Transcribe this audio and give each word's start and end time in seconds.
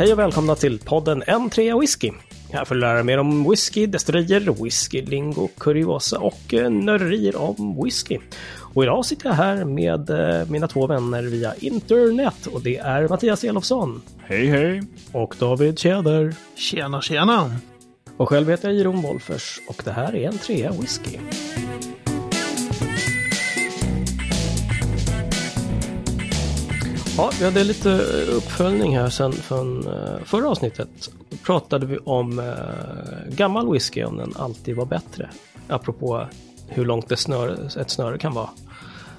Hej 0.00 0.12
och 0.12 0.18
välkomna 0.18 0.54
till 0.54 0.78
podden 0.78 1.22
N3 1.22 1.80
Whisky. 1.80 2.10
Här 2.52 2.64
får 2.64 2.74
du 2.74 2.80
lära 2.80 3.02
mer 3.02 3.18
om 3.18 3.50
whisky, 3.50 3.86
destillerier, 3.86 4.64
whisky, 4.64 5.02
lingo, 5.02 5.48
kuriosa 5.58 6.18
och 6.18 6.54
eh, 6.54 6.70
nörderier 6.70 7.36
om 7.36 7.80
whisky. 7.84 8.18
Och 8.74 8.82
idag 8.82 9.06
sitter 9.06 9.28
jag 9.28 9.34
här 9.34 9.64
med 9.64 10.10
eh, 10.10 10.48
mina 10.50 10.68
två 10.68 10.86
vänner 10.86 11.22
via 11.22 11.54
internet 11.54 12.46
och 12.46 12.62
det 12.62 12.76
är 12.76 13.08
Mattias 13.08 13.44
Elofsson. 13.44 14.02
Hej 14.18 14.46
hej! 14.46 14.82
Och 15.12 15.34
David 15.38 15.78
Tjäder. 15.78 16.34
Tjena 16.54 17.02
tjena! 17.02 17.56
Och 18.16 18.28
själv 18.28 18.50
heter 18.50 18.68
jag 18.68 18.78
Jeroen 18.78 19.02
Wolfers 19.02 19.60
och 19.68 19.82
det 19.84 19.92
här 19.92 20.16
är 20.16 20.28
en 20.28 20.38
trea 20.38 20.72
whisky. 20.72 21.18
Ja, 27.20 27.30
vi 27.38 27.44
hade 27.44 27.64
lite 27.64 27.90
uppföljning 28.36 28.98
här 28.98 29.08
sen 29.08 29.32
från 29.32 29.86
eh, 29.86 30.24
förra 30.24 30.48
avsnittet. 30.48 30.88
Då 31.30 31.36
pratade 31.36 31.86
vi 31.86 31.98
om 31.98 32.38
eh, 32.38 33.34
gammal 33.36 33.72
whisky, 33.72 34.04
om 34.04 34.16
den 34.16 34.32
alltid 34.36 34.76
var 34.76 34.86
bättre. 34.86 35.30
Apropå 35.68 36.26
hur 36.68 36.84
långt 36.84 37.08
det 37.08 37.16
snöre, 37.16 37.68
ett 37.80 37.90
snöre 37.90 38.18
kan 38.18 38.34
vara. 38.34 38.48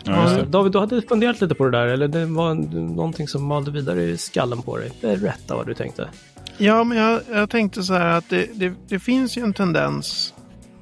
Ja, 0.03 0.37
Ja, 0.37 0.43
David, 0.43 0.71
du 0.71 0.79
hade 0.79 1.01
funderat 1.01 1.41
lite 1.41 1.55
på 1.55 1.65
det 1.65 1.71
där, 1.71 1.87
eller 1.87 2.07
det 2.07 2.25
var 2.25 2.53
någonting 2.95 3.27
som 3.27 3.45
malde 3.45 3.71
vidare 3.71 4.03
i 4.03 4.17
skallen 4.17 4.61
på 4.61 4.77
dig. 4.77 4.91
Berätta 5.01 5.55
vad 5.55 5.67
du 5.67 5.73
tänkte. 5.73 6.09
Ja, 6.57 6.83
men 6.83 6.97
jag, 6.97 7.21
jag 7.31 7.49
tänkte 7.49 7.83
så 7.83 7.93
här 7.93 8.17
att 8.17 8.29
det, 8.29 8.49
det, 8.53 8.73
det 8.87 8.99
finns 8.99 9.37
ju 9.37 9.43
en 9.43 9.53
tendens 9.53 10.33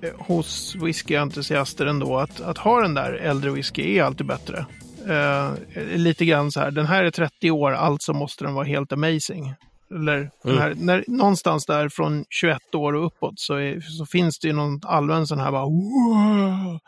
eh, 0.02 0.10
hos 0.18 0.76
whiskyentusiaster 0.76 1.86
ändå 1.86 2.18
att, 2.18 2.42
att 2.42 2.58
ha 2.58 2.82
den 2.82 2.94
där 2.94 3.14
äldre 3.14 3.52
whisky 3.52 3.98
är 3.98 4.04
alltid 4.04 4.26
bättre. 4.26 4.66
Eh, 5.08 5.54
lite 5.98 6.26
grann 6.26 6.52
så 6.52 6.60
här, 6.60 6.72
den 6.72 6.86
här 6.86 7.04
är 7.04 7.12
30 7.12 7.52
år, 7.52 7.72
alltså 7.72 8.14
måste 8.14 8.44
den 8.44 8.54
vara 8.54 8.66
helt 8.66 8.92
amazing. 8.92 9.54
Eller 9.92 10.32
den 10.44 10.58
här, 10.58 10.76
när, 10.78 11.04
någonstans 11.08 11.66
där 11.66 11.90
från 11.90 12.26
21 12.30 12.76
år 12.76 12.94
och 12.94 13.06
uppåt 13.06 13.40
så, 13.40 13.56
är, 13.56 13.82
så 13.82 14.06
finns 14.06 14.40
det 14.40 14.48
ju 14.48 14.54
någon 14.54 14.80
allmän 14.84 15.28
sån 15.28 15.40
här 15.40 15.52
bara 15.52 15.66
wow. 15.66 16.80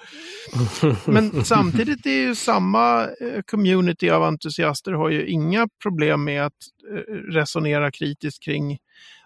Men 1.14 1.46
samtidigt 1.46 2.06
är 2.06 2.10
ju 2.10 2.36
samma 2.36 3.04
eh, 3.04 3.42
community 3.52 4.10
av 4.10 4.24
entusiaster 4.24 4.92
har 4.92 5.10
ju 5.10 5.26
inga 5.26 5.68
problem 5.84 6.24
med 6.24 6.46
att 6.46 6.54
eh, 6.92 7.14
resonera 7.14 7.92
kritiskt 7.92 8.44
kring 8.44 8.78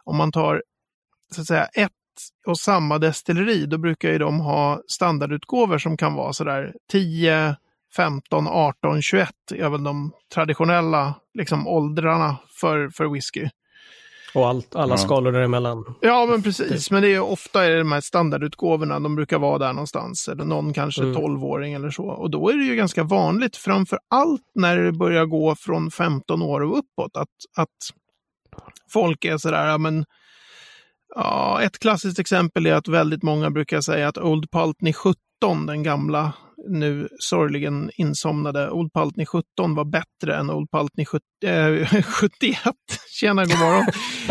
om 0.03 0.17
man 0.17 0.31
tar 0.31 0.63
så 1.35 1.41
att 1.41 1.47
säga 1.47 1.65
ett 1.65 1.91
och 2.45 2.59
samma 2.59 2.97
destilleri, 2.97 3.65
då 3.65 3.77
brukar 3.77 4.09
ju 4.11 4.17
de 4.17 4.39
ha 4.39 4.81
standardutgåvor 4.87 5.77
som 5.77 5.97
kan 5.97 6.13
vara 6.13 6.33
sådär 6.33 6.73
10, 6.91 7.55
15, 7.95 8.47
18, 8.47 9.01
21 9.01 9.29
är 9.55 9.69
väl 9.69 9.83
de 9.83 10.11
traditionella 10.33 11.13
liksom, 11.33 11.67
åldrarna 11.67 12.35
för, 12.61 12.89
för 12.89 13.05
whisky. 13.13 13.49
Och 14.35 14.47
allt, 14.47 14.75
alla 14.75 14.93
Ja. 14.93 14.97
skalor 14.97 15.31
däremellan. 15.31 15.95
Ja, 16.01 16.25
men 16.25 16.43
precis. 16.43 16.91
Men 16.91 17.01
det 17.01 17.13
är 17.13 17.19
ofta 17.19 17.65
är 17.65 17.69
det 17.69 17.77
de 17.77 17.91
här 17.91 18.01
standardutgåvorna, 18.01 18.99
de 18.99 19.15
brukar 19.15 19.39
vara 19.39 19.57
där 19.57 19.73
någonstans. 19.73 20.27
Eller 20.27 20.45
någon 20.45 20.73
kanske 20.73 21.01
Mm. 21.03 21.15
12-åring 21.15 21.73
eller 21.73 21.89
så. 21.89 22.05
Och 22.05 22.29
då 22.31 22.49
är 22.49 22.57
det 22.57 22.63
ju 22.63 22.75
ganska 22.75 23.03
vanligt, 23.03 23.55
framför 23.57 23.99
allt 24.09 24.41
när 24.55 24.77
det 24.77 24.91
börjar 24.91 25.25
gå 25.25 25.55
från 25.55 25.91
15 25.91 26.41
år 26.41 26.61
och 26.63 26.77
uppåt, 26.77 27.17
att, 27.17 27.29
att 27.57 27.69
folk 28.93 29.25
är 29.25 29.37
sådär, 29.37 29.67
ja 29.67 29.77
men 29.77 30.05
Ja, 31.15 31.61
ett 31.61 31.79
klassiskt 31.79 32.19
exempel 32.19 32.65
är 32.65 32.73
att 32.73 32.87
väldigt 32.87 33.23
många 33.23 33.49
brukar 33.51 33.81
säga 33.81 34.07
att 34.07 34.17
Old 34.17 34.51
Pultney 34.51 34.93
17, 34.93 35.15
den 35.65 35.83
gamla, 35.83 36.33
nu 36.67 37.07
sorgligen 37.19 37.91
insomnade 37.95 38.69
Old 38.71 38.93
Pultney 38.93 39.25
17 39.25 39.75
var 39.75 39.85
bättre 39.85 40.35
än 40.35 40.49
Old 40.51 40.71
Pultney 40.71 41.05
70, 41.05 41.23
eh, 41.45 42.03
71. 42.03 42.59
Tjena, 43.11 43.45
god 43.45 43.59
morgon. 43.59 43.85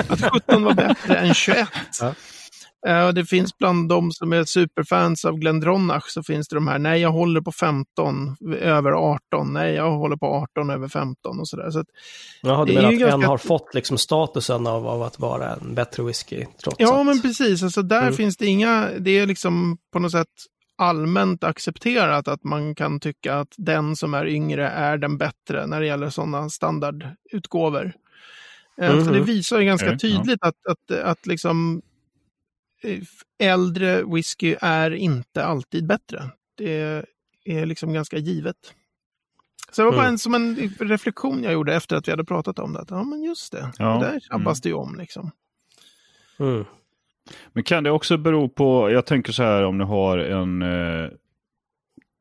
Att 0.08 0.32
17 0.32 0.64
var 0.64 0.74
bättre 0.74 1.16
än 1.16 1.34
21. 1.34 1.68
Ja. 2.00 2.14
Eh, 2.86 3.08
det 3.08 3.24
finns 3.24 3.58
bland 3.58 3.88
de 3.88 4.12
som 4.12 4.32
är 4.32 4.44
superfans 4.44 5.24
av 5.24 5.38
Glendronach 5.38 6.04
så 6.08 6.22
finns 6.22 6.48
det 6.48 6.56
de 6.56 6.68
här, 6.68 6.78
nej 6.78 7.00
jag 7.00 7.10
håller 7.12 7.40
på 7.40 7.52
15 7.52 8.36
över 8.60 8.90
18, 8.92 9.52
nej 9.52 9.74
jag 9.74 9.90
håller 9.90 10.16
på 10.16 10.26
18 10.26 10.70
över 10.70 10.88
15 10.88 11.40
och 11.40 11.48
sådär. 11.48 11.70
Så 11.70 11.78
att, 11.78 11.86
Jaha, 12.42 12.64
du 12.64 12.74
menar 12.74 12.88
att 12.92 12.98
ganska- 12.98 13.14
en 13.14 13.22
har 13.22 13.38
fått 13.38 13.74
liksom 13.74 13.98
statusen 13.98 14.66
av, 14.66 14.86
av 14.86 15.02
att 15.02 15.18
vara 15.18 15.54
en 15.54 15.74
bättre 15.74 16.02
whisky 16.02 16.44
trots 16.62 16.76
Ja, 16.78 17.00
att... 17.00 17.06
men 17.06 17.22
precis. 17.22 17.62
Alltså, 17.62 17.82
där 17.82 18.02
Mm. 18.02 18.14
finns 18.14 18.36
det 18.36 18.46
inga, 18.46 18.88
det 18.98 19.18
är 19.18 19.26
liksom 19.26 19.76
på 19.92 19.98
något 19.98 20.12
sätt 20.12 20.26
allmänt 20.76 21.44
accepterat 21.44 22.28
att 22.28 22.44
man 22.44 22.74
kan 22.74 23.00
tycka 23.00 23.34
att 23.34 23.54
den 23.56 23.96
som 23.96 24.14
är 24.14 24.26
yngre 24.26 24.68
är 24.68 24.98
den 24.98 25.18
bättre 25.18 25.66
när 25.66 25.80
det 25.80 25.86
gäller 25.86 26.10
sådana 26.10 26.50
standardutgåvor. 26.50 27.92
Eh, 28.78 28.94
Mhm. 28.94 29.04
Så 29.04 29.10
det 29.10 29.20
visar 29.20 29.58
ju 29.58 29.64
ganska 29.64 29.90
ja. 29.92 29.98
tydligt 29.98 30.42
att, 30.42 30.66
att, 30.66 30.90
att 30.90 31.26
liksom 31.26 31.82
eh, 32.82 33.00
äldre 33.38 34.02
whisky 34.04 34.56
är 34.60 34.90
inte 34.90 35.44
alltid 35.44 35.86
bättre. 35.86 36.30
Det 36.54 37.04
är 37.44 37.66
liksom 37.66 37.92
ganska 37.92 38.18
givet. 38.18 38.56
Så 39.70 39.82
det 39.82 39.86
var 39.86 39.92
bara 39.92 40.02
Mm. 40.02 40.12
en, 40.12 40.18
som 40.18 40.34
en 40.34 40.56
reflektion 40.78 41.42
jag 41.42 41.52
gjorde 41.52 41.74
efter 41.74 41.96
att 41.96 42.08
vi 42.08 42.12
hade 42.12 42.24
pratat 42.24 42.58
om 42.58 42.72
det. 42.72 42.80
Att, 42.80 42.90
ja, 42.90 43.02
men 43.02 43.22
just 43.22 43.52
det. 43.52 43.72
Ja, 43.78 43.98
Det 43.98 44.06
där 44.10 44.20
tjabbas 44.20 44.60
det 44.60 44.68
ju 44.68 44.74
om 44.74 44.96
liksom. 44.98 45.30
Mm. 46.38 46.64
Men 47.52 47.64
kan 47.64 47.84
det 47.84 47.90
också 47.90 48.16
bero 48.16 48.48
på, 48.48 48.90
jag 48.90 49.06
tänker 49.06 49.32
så 49.32 49.42
här 49.42 49.62
om 49.62 49.78
du 49.78 49.84
har 49.84 50.18
en 50.18 50.62
eh, 50.62 51.08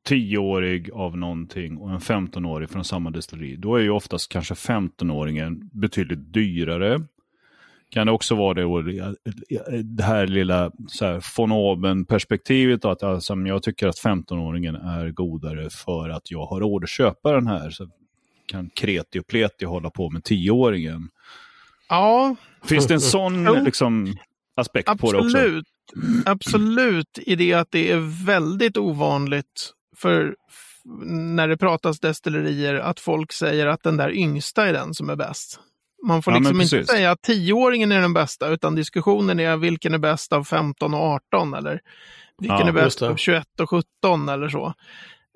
10-årig 0.09 0.91
av 0.91 1.18
någonting 1.18 1.78
och 1.78 1.90
en 1.91 2.00
15-årig 2.00 2.69
från 2.69 2.84
samma 2.84 3.09
destilleri. 3.12 3.56
Då 3.56 3.75
är 3.75 3.81
ju 3.81 3.90
oftast 3.90 4.30
kanske 4.31 4.53
15-åringen 4.53 5.69
betydligt 5.74 6.34
dyrare. 6.34 7.02
Kan 7.90 8.08
det 8.08 8.13
också 8.13 8.36
vara 8.36 8.53
det, 8.53 8.66
och 8.66 8.84
det- 8.84 10.03
här 10.03 10.28
lilla 10.28 10.72
så 10.88 11.06
här, 11.06 11.24
von 11.38 11.52
oben-perspektivet. 11.52 12.86
Att 12.86 13.03
alltså, 13.03 13.34
jag 13.36 13.63
tycker 13.63 13.88
att 13.88 14.00
15-åringen 14.03 14.75
är 14.75 15.12
godare 15.12 15.69
för 15.69 16.09
att 16.09 16.31
jag 16.31 16.46
har 16.46 16.59
råd 16.59 16.84
att 16.84 16.90
köpa 16.90 17.31
den 17.31 17.47
här. 17.47 17.69
Så 17.69 17.90
kan 18.46 18.69
kreti 18.69 19.19
och 19.19 19.28
pleti 19.28 19.66
hålla 19.66 19.90
på 19.90 20.09
med 20.09 20.22
10-åringen. 20.22 21.08
Ja, 21.90 22.36
Finns 22.66 22.88
det 22.88 22.94
en 22.94 23.00
sån 23.00 23.44
liksom, 23.63 24.13
aspekt 24.56 25.00
på 25.00 25.12
det 25.12 25.18
också? 25.18 25.38
Absolut. 25.38 25.66
Absolut 26.25 27.18
i 27.18 27.36
det 27.36 27.53
att 27.53 27.72
det 27.72 27.91
är 27.91 28.25
väldigt 28.25 28.78
ovanligt 28.78 29.74
för 29.97 30.36
när 31.06 31.47
det 31.47 31.58
pratas 31.58 32.00
destillerier 32.00 32.75
att 32.75 33.00
folk 33.00 33.31
säger 33.31 33.68
att 33.68 33.84
den 33.84 33.97
där 33.97 34.12
yngsta 34.12 34.68
är 34.68 34.74
den 34.74 34.94
som 34.94 35.09
är 35.09 35.16
bäst. 35.16 35.59
Man 36.08 36.24
får 36.24 36.34
Ja, 36.34 36.40
liksom 36.40 36.62
inte 36.62 36.86
säga 36.86 37.12
att 37.12 37.22
tioåringen 37.22 37.92
är 37.92 38.02
den 38.02 38.13
bästa, 38.13 38.47
utan 38.47 38.75
diskussionen 38.75 39.40
är 39.40 39.58
vilken 39.58 39.94
är 39.94 39.97
bäst 39.97 40.34
av 40.34 40.44
15 40.44 40.94
och 40.94 41.00
18 41.00 41.53
eller 41.53 41.80
vilken 42.40 42.58
Ja, 42.59 42.68
är 42.68 42.72
bäst 42.72 43.02
av 43.02 43.16
21 43.16 43.59
och 43.59 43.69
17 43.69 44.30
eller 44.30 44.50
så. 44.50 44.74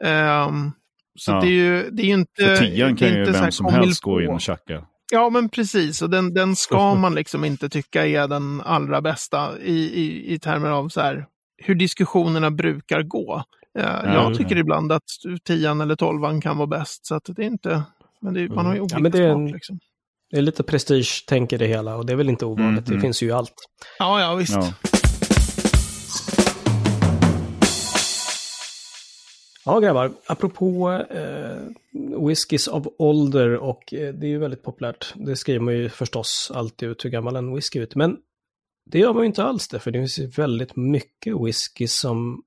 Ehm, 0.04 0.72
så 1.20 1.32
Ja. 1.32 1.42
det 1.42 1.48
är 1.48 1.52
ju 1.52 1.90
det 1.92 2.04
är 2.04 2.08
ju 2.08 2.14
inte... 2.14 2.46
För 2.46 2.58
tian 2.58 2.96
det 2.96 3.06
är 3.06 3.10
kan 3.10 3.18
ju 3.18 3.32
vem 3.32 3.52
som 3.52 3.66
helst 3.66 4.02
gå 4.02 4.22
in 4.22 4.30
och 4.30 4.42
tjacka. 4.42 4.86
Ja, 5.12 5.30
men 5.30 5.50
precis. 5.50 6.02
Och 6.02 6.10
den, 6.10 6.34
den 6.34 6.56
ska 6.56 6.96
man 6.96 7.16
liksom 7.16 7.46
inte 7.46 7.70
tycka 7.70 8.08
är 8.08 8.28
den 8.28 8.62
allra 8.62 9.02
bästa 9.02 9.60
i, 9.60 9.74
i, 10.02 10.34
i 10.34 10.40
termer 10.40 10.70
av 10.70 10.90
så 10.90 11.02
här, 11.02 11.26
hur 11.58 11.76
diskussionerna 11.76 12.52
brukar 12.52 13.02
gå. 13.04 13.44
Eh, 13.80 13.86
jag 14.14 14.38
tycker 14.38 14.56
ibland 14.58 14.92
att 14.92 15.04
tian 15.44 15.82
eller 15.82 15.96
tolvan 15.96 16.42
kan 16.42 16.58
vara 16.58 16.68
bäst. 16.68 17.06
Så 17.06 17.16
att 17.16 17.24
det 17.26 17.42
är 17.42 17.46
inte... 17.48 17.84
Men 18.22 18.34
det, 18.34 18.50
man 18.50 18.66
har 18.66 18.74
ju 18.74 18.80
Mm. 18.80 18.84
olika 18.84 19.00
Ja, 19.00 19.10
det 19.10 19.24
är 19.24 19.30
en- 19.30 19.36
smak. 19.48 19.54
Liksom. 19.54 19.80
Det 20.32 20.38
är 20.38 20.42
lite 20.42 20.64
prestige-tänk 20.64 21.54
i 21.54 21.58
det 21.58 21.68
hela 21.68 21.96
och 21.96 22.06
det 22.06 22.14
är 22.14 22.18
väl 22.18 22.30
inte 22.30 22.46
ovanligt. 22.46 22.88
Mm, 22.88 22.98
Det 22.98 23.02
finns 23.02 23.22
ju 23.24 23.32
allt. 23.32 23.54
Ja, 24.00 24.22
ja, 24.22 24.36
visst. 24.36 24.54
Ja. 24.54 24.74
Ja, 29.68 29.80
grabbar. 29.80 30.12
Apropå 30.26 30.92
eh, 30.92 31.58
whiskys 32.28 32.68
av 32.68 32.94
ålder 32.98 33.56
och 33.56 33.94
eh, 33.94 34.14
det 34.14 34.28
är 34.28 34.30
ju 34.30 34.38
väldigt 34.38 34.64
populärt. 34.64 35.14
Det 35.16 35.36
skriver 35.36 35.60
man 35.60 35.74
ju 35.74 35.90
förstås 35.90 36.52
alltid 36.56 36.90
ut 36.90 37.06
hur 37.06 37.10
gammal 37.10 37.36
en 37.36 37.56
whisky 37.56 37.80
är. 37.80 37.88
Men 37.96 38.18
det 38.86 39.00
gör 39.00 39.14
man 39.14 39.22
ju 39.22 39.28
inte 39.28 39.44
alls 39.44 39.68
det, 39.68 39.80
för 39.80 39.92
det 39.92 40.00
finns 40.00 40.20
ju 40.20 40.28
väldigt 40.28 40.76
mycket 40.76 41.34
whisky 41.46 41.88
som 41.88 42.44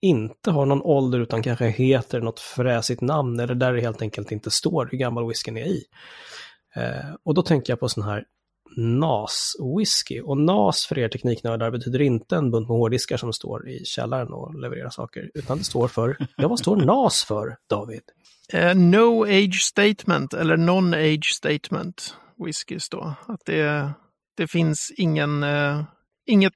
inte 0.00 0.50
har 0.50 0.66
någon 0.66 0.82
ålder 0.82 1.20
utan 1.20 1.42
kanske 1.42 1.66
heter 1.66 2.20
något 2.20 2.40
fräsigt 2.40 3.00
namn 3.00 3.40
eller 3.40 3.54
där 3.54 3.72
det 3.72 3.80
helt 3.80 4.02
enkelt 4.02 4.32
inte 4.32 4.50
står 4.50 4.88
hur 4.90 4.98
gammal 4.98 5.28
whiskyn 5.28 5.56
är 5.56 5.66
i. 5.66 5.84
Eh, 6.76 7.14
och 7.22 7.34
då 7.34 7.42
tänker 7.42 7.72
jag 7.72 7.80
på 7.80 7.88
sån 7.88 8.04
här 8.04 8.24
NAS-whisky. 8.76 10.20
Och 10.20 10.38
NAS 10.38 10.86
för 10.86 10.98
er 10.98 11.08
tekniknördar 11.08 11.70
betyder 11.70 12.02
inte 12.02 12.36
en 12.36 12.50
bunt 12.50 12.68
med 12.68 12.76
hårddiskar 12.78 13.16
som 13.16 13.32
står 13.32 13.68
i 13.68 13.84
källaren 13.84 14.32
och 14.32 14.60
levererar 14.60 14.90
saker, 14.90 15.30
utan 15.34 15.58
det 15.58 15.64
står 15.64 15.88
för, 15.88 16.16
ja 16.36 16.48
vad 16.48 16.58
står 16.58 16.76
NAS 16.76 17.24
för, 17.24 17.56
David? 17.70 18.02
Uh, 18.54 18.74
no 18.74 19.24
age 19.24 19.60
statement 19.62 20.34
eller 20.34 20.56
non-age 20.56 21.32
statement 21.32 22.16
whiskys 22.44 22.88
då. 22.88 23.14
Att 23.26 23.40
det, 23.44 23.90
det 24.36 24.46
finns 24.46 24.92
ingen, 24.96 25.42
uh, 25.42 25.82
inget 26.26 26.52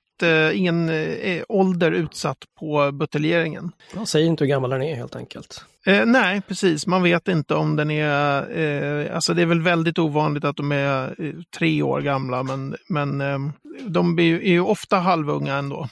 ingen 0.55 0.89
eh, 0.89 1.43
ålder 1.49 1.93
utsatt 1.93 2.39
på 2.59 2.93
buteljeringen. 2.93 3.73
Man 3.95 4.07
säger 4.07 4.27
inte 4.27 4.45
hur 4.45 4.49
gammal 4.49 4.71
den 4.71 4.83
är 4.83 4.95
helt 4.95 5.17
enkelt. 5.17 5.65
Eh, 5.87 6.07
nej, 6.07 6.41
precis. 6.49 6.87
Man 6.87 7.03
vet 7.03 7.29
inte 7.29 7.55
om 7.55 7.77
den 7.77 7.91
är... 7.91 8.59
Eh, 8.59 9.15
alltså 9.15 9.35
det 9.35 9.43
är 9.43 9.47
väl 9.47 9.63
väldigt 9.63 9.99
ovanligt 9.99 10.45
att 10.45 10.57
de 10.57 10.73
är 10.73 11.15
eh, 11.19 11.33
tre 11.59 11.83
år 11.83 12.01
gamla, 12.01 12.43
men, 12.43 12.77
men 12.89 13.21
eh, 13.21 13.39
de 13.87 14.19
är 14.19 14.23
ju, 14.23 14.37
är 14.37 14.51
ju 14.51 14.61
ofta 14.61 14.97
halvunga 14.97 15.55
ändå. 15.55 15.89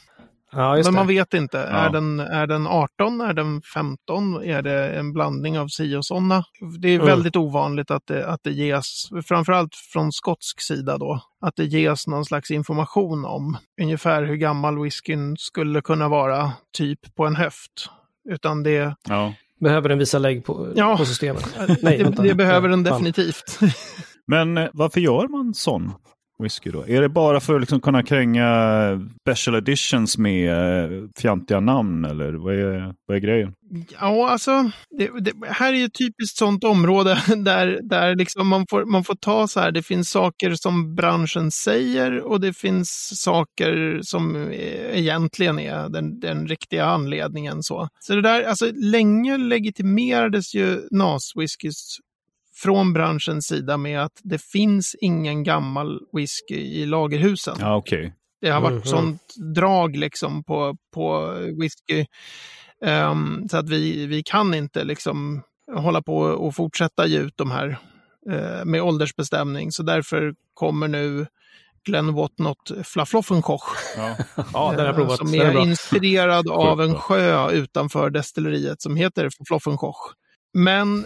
Ja, 0.56 0.76
just 0.76 0.87
Men 0.87 0.94
det. 0.94 1.00
man 1.00 1.06
vet 1.06 1.35
inte. 1.35 1.56
Ja. 1.58 1.62
Är, 1.76 1.91
den, 1.91 2.20
är 2.20 2.47
den 2.47 2.67
18? 2.67 3.20
Är 3.20 3.32
den 3.32 3.62
15? 3.62 4.43
Är 4.44 4.62
det 4.62 4.88
en 4.88 5.12
blandning 5.12 5.58
av 5.58 5.69
si 5.69 5.97
och 5.97 6.05
sådana? 6.05 6.44
Det 6.81 6.88
är 6.88 6.94
Mm. 6.94 7.06
väldigt 7.06 7.37
ovanligt 7.37 7.91
att 7.91 8.06
det, 8.06 8.26
att 8.26 8.41
det 8.43 8.50
ges, 8.53 9.08
framförallt 9.26 9.75
från 9.93 10.12
skotsk 10.12 10.61
sida 10.61 10.99
då, 10.99 11.20
att 11.41 11.56
det 11.56 11.64
ges 11.64 12.06
någon 12.06 12.25
slags 12.25 12.50
information 12.50 13.25
om 13.25 13.56
ungefär 13.82 14.23
hur 14.23 14.37
gammal 14.37 14.82
whiskyn 14.82 15.37
skulle 15.38 15.81
kunna 15.81 16.08
vara, 16.08 16.53
typ 16.76 17.14
på 17.14 17.26
en 17.26 17.37
höft. 17.37 17.91
Utan 18.31 18.62
det, 18.62 18.97
Ja. 19.09 19.32
Behöver 19.61 19.88
den 19.88 19.99
visa 19.99 20.19
lägg 20.19 20.44
på, 20.44 20.73
Ja. 20.75 20.97
på 20.97 21.05
systemet? 21.05 21.55
det, 21.81 21.82
vänta. 22.02 22.23
det 22.23 22.35
behöver 22.35 22.69
den 22.69 22.82
definitivt. 22.82 23.59
Men 24.26 24.59
eh, 24.59 24.69
varför 24.73 25.00
gör 25.00 25.29
man 25.29 25.55
sån 25.55 25.93
whisky 26.38 26.71
då? 26.71 26.88
Är 26.88 27.00
det 27.00 27.09
bara 27.09 27.41
för 27.41 27.55
att 27.55 27.61
liksom 27.61 27.81
kunna 27.81 28.03
kränga 28.03 28.49
special 29.21 29.56
editions 29.56 30.19
med 30.19 30.50
eh, 30.85 31.09
fjantiga 31.19 31.61
namn 31.61 32.05
eller 32.05 32.33
vad 32.33 32.55
är, 32.55 32.94
vad 33.06 33.17
är 33.17 33.21
grejen? 33.21 33.55
Ja, 34.00 34.31
alltså, 34.31 34.71
det, 34.99 35.11
det, 35.21 35.33
här 35.49 35.73
är 35.73 35.77
ju 35.77 35.85
ett 35.85 35.99
typiskt 35.99 36.38
sånt 36.38 36.65
område 36.65 37.23
där, 37.37 37.81
där 37.83 38.15
liksom 38.15 38.49
man, 38.49 38.67
får, 38.71 38.85
man 38.85 39.05
får 39.05 39.15
ta 39.15 39.49
så 39.49 39.61
här, 39.61 39.73
det 39.73 39.83
finns 39.83 40.11
saker 40.11 40.55
som 40.55 40.94
branschen 40.94 41.50
säger 41.50 42.21
och 42.21 42.41
det 42.41 42.53
finns 42.53 43.21
saker 43.23 44.00
som 44.03 44.37
eh, 44.37 44.99
egentligen 44.99 45.59
är 45.59 45.88
den, 45.88 46.21
den 46.21 46.49
riktiga 46.49 46.85
anledningen. 46.85 47.62
Så, 47.62 47.88
så 47.99 48.15
det 48.15 48.23
där, 48.23 48.43
alltså 48.43 48.71
länge 48.75 49.37
legitimerades 49.37 50.55
ju 50.55 50.88
NAS-whiskys 50.91 51.99
från 52.62 52.93
branschens 52.93 53.47
sida 53.47 53.76
med 53.76 54.03
att 54.03 54.20
det 54.23 54.43
finns 54.43 54.97
ingen 55.00 55.43
gammal 55.44 56.00
whisky 56.12 56.55
i 56.61 56.87
lagerhusen. 56.87 57.56
Ja, 57.61 57.76
okej. 57.76 58.12
Det 58.41 58.50
har 58.50 58.61
varit 58.61 58.73
Mhm. 58.75 58.85
sånt 58.85 59.23
drag 59.55 59.97
liksom 59.97 60.44
på, 60.44 60.76
på 60.94 61.32
whisky. 61.61 62.06
Ehm, 62.85 63.49
så 63.50 63.56
att 63.56 63.69
vi, 63.69 64.06
vi 64.06 64.23
kan 64.23 64.55
inte 64.55 64.85
liksom 64.85 65.43
hålla 65.76 66.03
på 66.03 66.17
och 66.17 66.55
fortsätta 66.55 67.06
ge 67.06 67.19
ut 67.19 67.35
de 67.37 67.50
här 67.50 67.79
eh, 68.31 68.64
med 68.64 68.82
åldersbestämning. 68.82 69.73
Så 69.73 69.82
därför 69.82 70.35
kommer 70.55 70.88
nu 70.88 71.26
Glenn 71.85 72.14
Whatnot 72.14 72.70
Flafloffenkoch. 72.85 73.76
Ja. 73.97 74.17
Ja, 74.52 74.75
den 74.76 74.87
har 74.87 74.93
provat. 74.93 75.19
Som 75.19 75.35
är 75.35 75.44
är 75.44 75.59
inspirerad 75.62 76.50
av 76.50 76.81
en 76.81 76.94
sjö 76.94 77.50
utanför 77.50 78.11
destilleriet 78.11 78.82
som 78.82 78.97
heter 78.97 79.31
Flafloffenkoch. 79.37 80.12
Men 80.55 81.05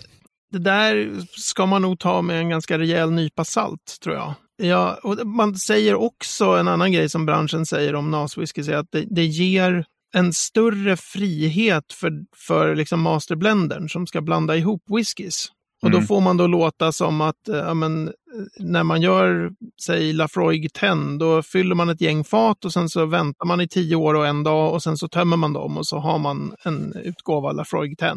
det 0.51 0.59
där 0.59 1.17
ska 1.37 1.67
man 1.67 1.83
nog 1.83 1.99
ta 1.99 2.23
med 2.23 2.41
en 2.41 2.49
ganska 2.49 2.79
rejäl 2.79 3.11
nypa 3.11 3.45
salt, 3.45 3.97
tror 4.03 4.15
jag. 4.17 4.35
Ja, 4.63 4.99
och 5.03 5.27
man 5.27 5.55
säger 5.55 5.95
också 5.95 6.45
en 6.45 6.69
annan 6.69 6.93
grej 6.93 7.09
som 7.09 7.27
branschen 7.27 7.67
säger 7.67 7.95
om 7.95 8.15
NAS-whisky, 8.15 8.73
att 8.75 8.87
det, 8.93 9.05
det 9.11 9.25
ger 9.25 9.85
en 10.15 10.33
större 10.33 10.97
frihet 10.97 11.93
för, 11.93 12.13
för 12.37 12.75
liksom 12.77 13.01
masterblendern 13.01 13.89
som 13.89 14.07
ska 14.07 14.21
blanda 14.21 14.57
ihop 14.57 14.83
whiskys. 14.97 15.49
Och 15.83 15.91
då 15.91 15.97
Mm. 15.97 16.07
får 16.07 16.21
man 16.21 16.37
då 16.37 16.47
låta 16.47 16.93
som 16.93 17.21
att 17.21 17.49
eh, 17.49 17.57
ja, 17.57 17.75
men, 17.75 18.09
eh, 18.09 18.13
när 18.59 18.85
man 18.85 19.03
gör, 19.03 19.51
säg 19.87 20.13
Lafroig 20.13 20.73
10, 20.73 20.95
då 21.19 21.43
fyller 21.43 21.75
man 21.75 21.89
ett 21.89 22.01
gäng 22.01 22.25
fat 22.25 22.65
och 22.65 22.73
sen 22.73 22.89
så 22.89 23.07
väntar 23.07 23.47
man 23.47 23.61
i 23.61 23.69
tio 23.69 23.97
år 23.97 24.15
och 24.15 24.27
en 24.27 24.43
dag 24.43 24.73
och 24.75 24.83
sen 24.83 24.97
så 24.97 25.09
tömmer 25.09 25.37
man 25.37 25.53
dem 25.53 25.77
och 25.79 25.87
så 25.87 25.99
har 25.99 26.19
man 26.19 26.55
en 26.65 26.93
utgåva 27.05 27.53
Lafroig 27.53 27.99
10. 27.99 28.09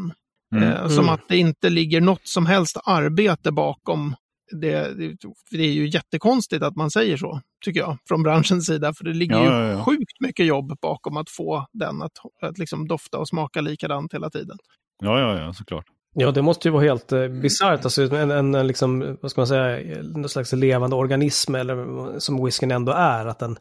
Mm. 0.57 0.63
Eh, 0.63 0.88
som 0.88 1.00
Mm. 1.03 1.09
att 1.13 1.21
det 1.29 1.38
inte 1.38 1.69
ligger 1.69 2.01
något 2.01 2.27
som 2.27 2.45
helst 2.45 2.77
arbete 2.85 3.51
bakom. 3.51 4.15
Det, 4.61 4.97
det, 4.97 5.17
det 5.51 5.63
är 5.63 5.71
ju 5.73 5.89
jättekonstigt 5.89 6.63
att 6.63 6.75
man 6.75 6.91
säger 6.91 7.17
så, 7.17 7.41
tycker 7.65 7.79
jag, 7.79 7.97
från 8.07 8.23
branschens 8.23 8.65
sida. 8.65 8.94
För 8.94 9.03
det 9.03 9.13
ligger 9.13 9.35
Ja, 9.35 9.44
ju 9.44 9.50
ja, 9.67 9.71
ja. 9.77 9.83
sjukt 9.83 10.19
mycket 10.19 10.45
jobb 10.45 10.77
bakom 10.81 11.17
att 11.17 11.29
få 11.29 11.65
den 11.73 12.01
att, 12.01 12.11
att 12.41 12.57
liksom 12.57 12.88
dofta 12.88 13.17
och 13.17 13.27
smaka 13.27 13.61
likadant 13.61 14.13
hela 14.13 14.29
tiden. 14.29 14.57
ja, 15.01 15.19
ja, 15.19 15.39
ja, 15.39 15.53
såklart. 15.53 15.85
Ja, 16.15 16.31
det 16.31 16.41
måste 16.41 16.67
ju 16.67 16.71
vara 16.71 16.83
helt 16.83 17.11
eh, 17.11 17.27
bisarrt. 17.27 17.83
Alltså, 17.83 18.15
en, 18.15 18.31
en, 18.31 18.55
en 18.55 18.67
liksom, 18.67 19.17
vad 19.21 19.31
ska 19.31 19.41
man 19.41 19.47
säga, 19.47 20.01
någon 20.03 20.29
slags 20.29 20.53
levande 20.53 20.95
organism 20.95 21.55
eller 21.55 21.75
som 22.19 22.45
whiskyn 22.45 22.71
ändå 22.71 22.91
är. 22.91 23.25
Att 23.25 23.39
den, 23.39 23.57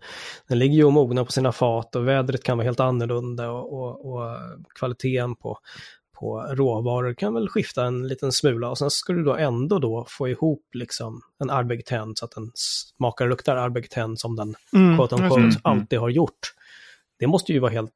den 0.49 0.59
ligger 0.59 0.75
ju 0.75 0.85
och 0.85 0.93
mognar 0.93 1.25
på 1.25 1.33
sina 1.33 1.53
fat 1.53 1.97
och 1.97 2.09
vädret 2.09 2.43
kan 2.43 2.59
vara 2.59 2.65
helt 2.65 2.81
annorlunda 2.81 3.51
och, 3.51 3.73
och, 3.73 4.13
och 4.13 4.37
kvaliteten 4.79 5.37
på, 5.37 5.59
på 6.23 6.41
råvaror 6.51 7.15
kan 7.15 7.35
väl 7.35 7.49
skifta 7.49 7.85
en 7.85 8.09
liten 8.09 8.33
smula. 8.33 8.71
Och 8.71 8.79
sen 8.79 8.91
ska 8.91 9.13
du 9.13 9.25
då 9.25 9.37
ändå 9.37 9.79
då 9.79 10.07
få 10.09 10.29
ihop 10.29 10.63
liksom 10.73 11.23
en 11.39 11.51
arbegten 11.51 12.17
så 12.17 12.25
att 12.25 12.31
den 12.31 12.51
smakar 12.55 13.25
och 13.25 13.31
luktar 13.31 13.57
arbegten 13.57 14.17
som 14.17 14.37
den 14.37 14.55
Mm, 14.75 14.97
quote 14.97 15.15
on 15.15 15.21
jag 15.21 15.31
quote 15.31 15.41
Mm, 15.41 15.51
mm. 15.51 15.61
alltid 15.63 15.99
har 15.99 16.09
gjort. 16.09 16.39
Det 17.19 17.27
måste 17.27 17.53
ju 17.53 17.59
vara 17.59 17.73
helt 17.73 17.93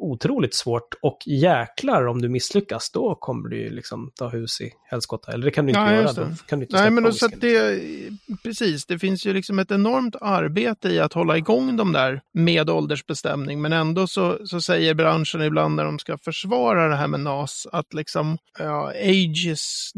otroligt 0.00 0.54
svårt 0.54 0.94
och 1.02 1.18
jäklar 1.26 2.06
om 2.06 2.22
du 2.22 2.28
misslyckas 2.28 2.90
då 2.90 3.14
kommer 3.14 3.48
du 3.48 3.56
ju 3.58 3.70
liksom 3.70 4.10
ta 4.14 4.28
hus 4.28 4.60
i 4.60 4.70
helskotta. 4.90 5.32
Eller 5.32 5.44
det 5.44 5.50
kan 5.50 5.66
du 5.66 5.70
inte 5.70 5.80
Ja, 5.80 5.92
göra, 5.94 6.12
då 6.12 6.22
det. 6.24 6.36
kan 6.46 6.58
du 6.58 6.64
inte 6.64 6.76
Nej, 6.80 6.90
men 6.90 7.04
då, 7.04 7.12
så 7.12 7.26
att 7.26 7.40
det, 7.40 7.80
precis, 8.42 8.86
det 8.86 8.98
finns 8.98 9.26
ju 9.26 9.32
liksom 9.32 9.58
ett 9.58 9.70
enormt 9.70 10.16
arbete 10.20 10.88
i 10.88 11.00
att 11.00 11.12
hålla 11.12 11.36
igång 11.36 11.76
de 11.76 11.92
där 11.92 12.20
med 12.34 12.70
åldersbestämning, 12.70 13.60
men 13.62 13.72
ändå 13.72 14.06
så, 14.06 14.38
så 14.46 14.60
säger 14.60 14.94
branschen 14.94 15.42
ibland 15.42 15.74
när 15.76 15.84
de 15.84 15.98
ska 15.98 16.18
försvara 16.18 16.88
det 16.88 16.96
här 16.96 17.08
med 17.08 17.20
NAS 17.20 17.66
att 17.72 17.94
liksom, 17.94 18.38
ja, 18.58 18.88
age 18.88 19.46
is 19.46 19.92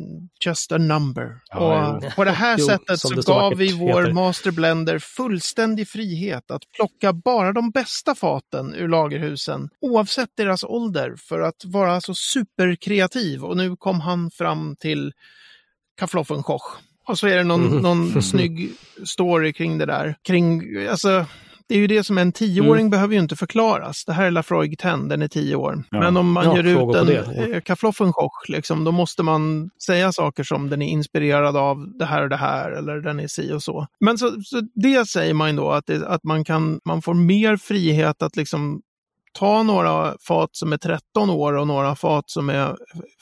just 0.46 0.72
a 0.72 0.78
number. 0.78 1.40
Ja, 1.50 1.88
och 1.96 2.00
jo. 2.04 2.10
på 2.16 2.24
det 2.24 2.30
här 2.30 2.56
Jo, 2.58 2.66
sättet 2.66 3.00
så 3.00 3.14
gav 3.32 3.54
vi 3.56 3.72
vår 3.72 4.00
heter. 4.00 4.12
masterblender 4.12 4.98
fullständig 4.98 5.88
frihet 5.88 6.50
att 6.50 6.62
plocka 6.76 7.12
bara 7.12 7.52
de 7.52 7.70
bästa 7.70 8.14
faten 8.14 8.74
ur 8.74 8.88
lagerhusen, 8.88 9.69
oavsett 9.80 10.28
deras 10.36 10.64
ålder, 10.64 11.14
för 11.16 11.40
att 11.40 11.64
vara 11.64 12.00
så 12.00 12.14
superkreativ. 12.14 13.44
Och 13.44 13.56
nu 13.56 13.76
kom 13.76 14.00
han 14.00 14.30
fram 14.30 14.76
till 14.80 15.12
Kaffloffenkoch. 15.98 16.76
Och 17.06 17.18
så 17.18 17.26
är 17.26 17.36
det 17.36 17.44
någon, 17.44 17.66
Mhm. 17.66 17.78
någon 17.82 18.22
snygg 18.22 18.70
story 19.04 19.52
kring 19.52 19.78
det 19.78 19.86
där. 19.86 20.14
Kring, 20.22 20.62
alltså, 20.88 21.26
det 21.68 21.74
är 21.74 21.78
ju 21.78 21.86
det 21.86 22.04
som 22.04 22.18
en 22.18 22.32
tioåring 22.32 22.80
Mm. 22.80 22.90
behöver 22.90 23.14
ju 23.14 23.20
inte 23.20 23.36
förklaras. 23.36 24.04
Det 24.04 24.12
här 24.12 24.24
är 24.26 24.30
Lafroig 24.30 24.78
10, 24.78 24.96
den 24.96 25.22
är 25.22 25.28
tio 25.28 25.56
år. 25.56 25.82
Ja. 25.90 26.00
Men 26.00 26.16
om 26.16 26.32
man 26.32 26.44
Ja, 26.44 26.56
gör 26.56 26.64
ut 26.64 26.96
en 26.96 27.08
ja. 27.14 27.54
eh, 27.54 27.60
Kaffloffenkoch, 27.60 28.44
liksom, 28.48 28.84
då 28.84 28.92
måste 28.92 29.22
man 29.22 29.70
säga 29.86 30.12
saker 30.12 30.44
som 30.44 30.70
den 30.70 30.82
är 30.82 30.88
inspirerad 30.88 31.56
av 31.56 31.92
det 31.98 32.04
här 32.04 32.22
och 32.22 32.28
det 32.28 32.36
här, 32.36 32.70
eller 32.70 32.96
den 33.00 33.20
är 33.20 33.26
si 33.26 33.52
och 33.52 33.62
så. 33.62 33.86
Men 34.00 34.18
så, 34.18 34.42
så 34.42 34.60
det 34.74 35.08
säger 35.08 35.34
man 35.34 35.50
ju 35.50 35.56
då, 35.56 35.70
att, 35.70 35.86
det, 35.86 36.08
att 36.08 36.24
man, 36.24 36.44
kan, 36.44 36.80
man 36.84 37.02
får 37.02 37.14
mer 37.14 37.56
frihet 37.56 38.22
att 38.22 38.36
liksom 38.36 38.82
ta 39.32 39.62
några 39.62 40.14
fat 40.28 40.50
som 40.52 40.72
är 40.72 40.76
13 40.76 41.30
år 41.30 41.52
och 41.52 41.66
några 41.66 41.96
fat 41.96 42.30
som 42.30 42.48
är 42.50 42.76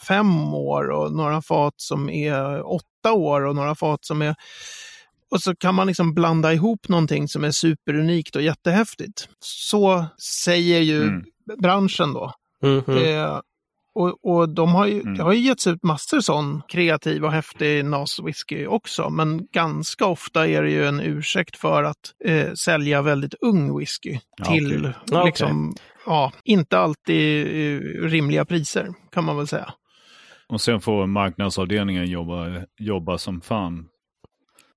5 0.08 0.54
år 0.54 0.90
och 0.90 1.12
några 1.12 1.42
fat 1.42 1.74
som 1.76 2.10
är 2.10 2.66
8 2.72 2.82
år 3.12 3.44
och 3.44 3.56
några 3.56 3.74
fat 3.74 4.04
som 4.04 4.22
är... 4.22 4.34
Och 5.30 5.40
så 5.42 5.56
kan 5.56 5.74
man 5.74 5.86
liksom 5.86 6.14
blanda 6.14 6.52
ihop 6.52 6.88
någonting 6.88 7.28
som 7.28 7.44
är 7.44 7.50
superunikt 7.50 8.36
och 8.36 8.42
jättehäftigt. 8.42 9.28
Så 9.40 10.04
säger 10.44 10.80
ju 10.80 11.02
Mm. 11.02 11.24
branschen 11.62 12.12
då. 12.12 12.32
Mm, 12.62 12.82
mm. 12.88 13.04
Eh, 13.04 13.40
och, 13.98 14.18
och 14.24 14.48
de 14.48 14.68
har 14.74 14.86
ju, 14.86 15.00
Mm. 15.00 15.14
det 15.16 15.22
har 15.22 15.32
ju 15.32 15.40
getts 15.40 15.66
ut 15.66 15.82
massor 15.82 16.20
sån 16.20 16.62
kreativ 16.68 17.24
och 17.24 17.32
häftig 17.32 17.84
NAS 17.84 18.20
whisky 18.24 18.66
också. 18.66 19.10
Men 19.10 19.46
ganska 19.52 20.06
ofta 20.06 20.46
är 20.48 20.62
det 20.62 20.70
ju 20.70 20.86
en 20.86 21.00
ursäkt 21.00 21.56
för 21.56 21.82
att 21.84 22.14
eh, 22.24 22.52
sälja 22.52 23.02
väldigt 23.02 23.34
ung 23.40 23.78
whisky 23.78 24.18
Ja, 24.36 24.44
till 24.44 24.92
okej. 25.10 25.24
liksom, 25.24 25.74
ja, 26.06 26.32
inte 26.44 26.78
alltid 26.78 27.46
eh, 27.46 27.80
rimliga 28.02 28.44
priser 28.44 28.88
kan 29.12 29.24
man 29.24 29.36
väl 29.36 29.46
säga. 29.46 29.74
Och 30.48 30.60
sen 30.60 30.80
får 30.80 31.06
marknadsavdelningen 31.06 32.06
jobba, 32.06 32.46
jobba 32.78 33.18
som 33.18 33.40
fan. 33.40 33.86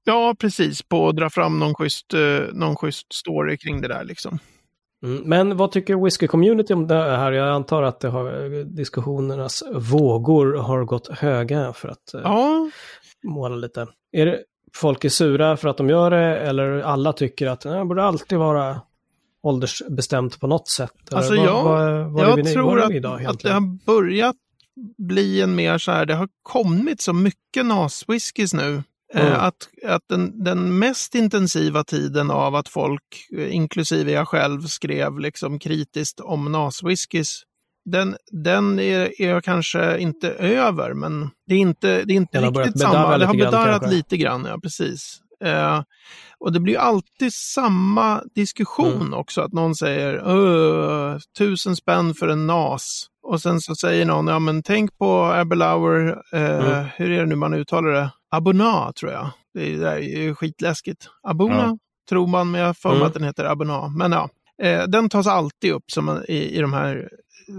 Ja, 0.03 0.35
precis. 0.39 0.81
På 0.81 1.09
att 1.09 1.15
dra 1.15 1.29
fram 1.29 1.59
någon 1.59 1.75
schysst, 1.75 2.13
eh, 2.13 2.39
någon 2.53 2.75
schysst 2.75 3.13
story 3.13 3.57
kring 3.57 3.81
det 3.81 3.87
där 3.87 4.03
liksom. 4.03 4.39
Mm. 5.03 5.22
Men 5.25 5.58
vad 5.58 5.72
tycker 5.72 5.96
whisky-community 5.96 6.74
om 6.74 6.88
det 6.88 6.96
här? 6.96 7.31
Jag 7.31 7.48
antar 7.50 7.84
att 7.84 8.00
det 8.00 8.08
har, 8.10 8.63
diskussionernas 8.63 9.63
vågor 9.74 10.53
har 10.58 10.84
gått 10.86 11.08
höga 11.08 11.74
för 11.74 11.88
att 11.89 12.13
eh, 12.13 12.22
Ja, 12.24 12.70
måla 13.24 13.55
lite. 13.55 13.88
Är 14.12 14.25
det 14.25 14.39
folk 14.75 15.05
är 15.05 15.10
sura 15.10 15.58
för 15.58 15.70
att 15.70 15.77
de 15.77 15.89
gör 15.89 16.12
det 16.12 16.38
eller 16.38 16.81
alla 16.81 17.13
tycker 17.13 17.48
att 17.48 17.62
det 17.62 17.86
borde 17.86 18.03
alltid 18.03 18.38
vara 18.38 18.81
åldersbestämt 19.43 20.39
på 20.39 20.48
något 20.48 20.67
sätt? 20.67 20.91
Eller 21.10 21.17
Alltså, 21.17 21.36
vad, 21.36 21.46
jag- 21.46 21.63
vad, 21.63 22.12
vad 22.13 22.24
jag 22.29 22.36
vi, 22.36 22.43
tror 22.53 22.81
att, 22.81 22.91
idag 22.91 23.25
att 23.25 23.39
det 23.39 23.51
har 23.51 23.86
börjat 23.86 24.36
bli 24.98 25.41
en 25.41 25.55
mer 25.55 25.77
så 25.77 25.91
här, 25.91 26.05
det 26.05 26.15
har 26.15 26.29
kommit 26.43 27.01
så 27.01 27.13
mycket 27.13 27.65
NAS-whiskys 27.65 28.55
nu. 28.55 28.84
Mm. 29.13 29.33
Att, 29.33 29.69
att 29.85 30.01
den, 30.09 30.43
den 30.43 30.79
mest 30.79 31.15
intensiva 31.15 31.83
tiden 31.83 32.31
av 32.31 32.55
att 32.55 32.69
folk, 32.69 33.03
eh, 33.37 33.55
inklusive 33.55 34.11
jag 34.11 34.27
själv, 34.27 34.61
skrev 34.61 35.19
liksom 35.19 35.59
kritiskt 35.59 36.19
om 36.19 36.55
NAS-whiskys, 36.55 37.43
den, 37.85 38.15
den 38.43 38.79
är, 38.79 39.21
är 39.21 39.41
kanske 39.41 39.97
inte 39.99 40.29
över, 40.31 40.93
men 40.93 41.29
det 41.47 41.55
är 41.55 41.59
inte, 41.59 42.03
det 42.03 42.13
är 42.13 42.17
inte 42.17 42.41
riktigt 42.41 42.79
samma. 42.79 43.17
Det 43.17 43.25
har 43.25 43.33
bedarrat 43.33 43.79
kanske. 43.81 43.95
lite 43.97 44.17
grann, 44.17 44.45
ja 44.49 44.57
precis. 44.63 45.17
Eh, 45.43 45.81
och 46.39 46.51
det 46.51 46.59
blir 46.59 46.77
alltid 46.77 47.33
samma 47.33 48.23
diskussion 48.35 49.01
Mm. 49.01 49.13
också, 49.13 49.41
att 49.41 49.53
någon 49.53 49.75
säger 49.75 50.13
"Öh, 50.13 51.17
tusen 51.37 51.75
spänn 51.75 52.13
för 52.13 52.27
en 52.27 52.47
NAS. 52.47 53.05
Och 53.23 53.41
sen 53.41 53.61
så 53.61 53.75
säger 53.75 54.05
någon, 54.05 54.27
ja 54.27 54.39
men 54.39 54.63
tänk 54.63 54.97
på 54.97 55.23
Abelauer, 55.23 56.21
eh, 56.33 56.67
Mm. 56.67 56.85
hur 56.95 57.11
är 57.11 57.19
det 57.19 57.25
nu 57.25 57.35
man 57.35 57.53
uttalar 57.53 57.91
det? 57.91 58.09
Abona 58.31 58.93
tror 58.93 59.11
jag. 59.11 59.29
Det 59.53 59.73
är, 59.73 59.77
det 59.77 59.89
är 59.91 60.00
ju 60.00 60.35
skitläskigt. 60.35 61.07
Abona 61.27 61.55
Ja. 61.55 61.77
tror 62.09 62.27
man, 62.27 62.51
men 62.51 62.61
jag 62.61 62.67
har 62.67 62.73
för 62.73 62.89
mig 62.89 62.95
Mm. 62.97 63.07
att 63.07 63.13
den 63.13 63.23
heter 63.23 63.45
Abona. 63.45 63.88
Men 63.88 64.11
ja, 64.11 64.29
eh, 64.63 64.83
den 64.88 65.09
tas 65.09 65.27
alltid 65.27 65.71
upp 65.71 65.91
som 65.91 66.23
i, 66.27 66.57
i 66.57 66.59
de 66.61 66.73
här 66.73 67.09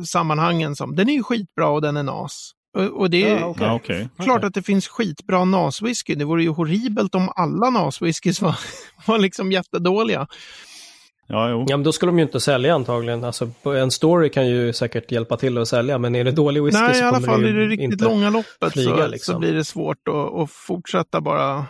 sammanhangen 0.07 0.77
som, 0.77 0.97
den 0.97 1.09
är 1.09 1.13
ju 1.13 1.23
skitbra 1.23 1.69
och 1.69 1.83
den 1.83 1.97
är 1.97 2.03
NAS. 2.03 2.51
Och, 2.77 2.83
och 3.01 3.11
det 3.11 3.31
är 3.31 3.41
Ja, 3.41 3.47
okej. 3.47 3.67
Ja, 3.67 3.75
okej. 3.75 4.09
klart 4.23 4.37
Okej. 4.37 4.47
att 4.47 4.55
det 4.55 4.63
finns 4.63 4.89
skitbra 4.89 5.45
NAS-whisky. 5.45 6.15
Det 6.15 6.25
vore 6.25 6.43
ju 6.43 6.49
horribelt 6.49 7.15
om 7.15 7.29
alla 7.37 7.71
NAS-whiskys 7.71 8.43
var, 8.43 8.57
var 9.07 9.19
liksom 9.19 9.53
jättedåliga. 9.53 10.27
Ja, 11.33 11.51
jo. 11.51 11.67
Ja, 11.69 11.77
men 11.77 11.85
då 11.85 11.93
skulle 11.93 12.13
de 12.13 12.19
ju 12.19 12.25
inte 12.25 12.41
sälja 12.41 12.75
antagligen. 12.75 13.25
Alltså, 13.25 13.51
en 13.65 13.91
story 13.91 14.31
kan 14.31 14.49
ju 14.49 14.73
säkert 14.73 15.13
hjälpa 15.13 15.37
till 15.37 15.59
att 15.59 15.69
sälja, 15.69 15.99
men 15.99 16.15
är 16.15 16.25
det 16.25 16.31
dålig 16.33 16.63
whisky 16.63 16.81
Nej, 16.81 16.95
så 16.95 17.01
i 17.01 17.03
alla 17.03 17.15
kommer 17.17 17.29
fall 17.29 17.43
det 17.43 17.49
i 17.49 17.53
det 17.53 17.67
riktigt 17.67 18.01
långa 18.01 18.31
loppet 18.31 18.73
flyga, 18.73 18.97
så, 18.97 19.07
liksom. 19.07 19.35
så 19.35 19.39
blir 19.39 19.53
det 19.53 19.65
svårt 19.65 20.09
att, 20.09 20.35
att 20.35 20.51
fortsätta 20.51 21.21
bara 21.21 21.57
eh, 21.59 21.65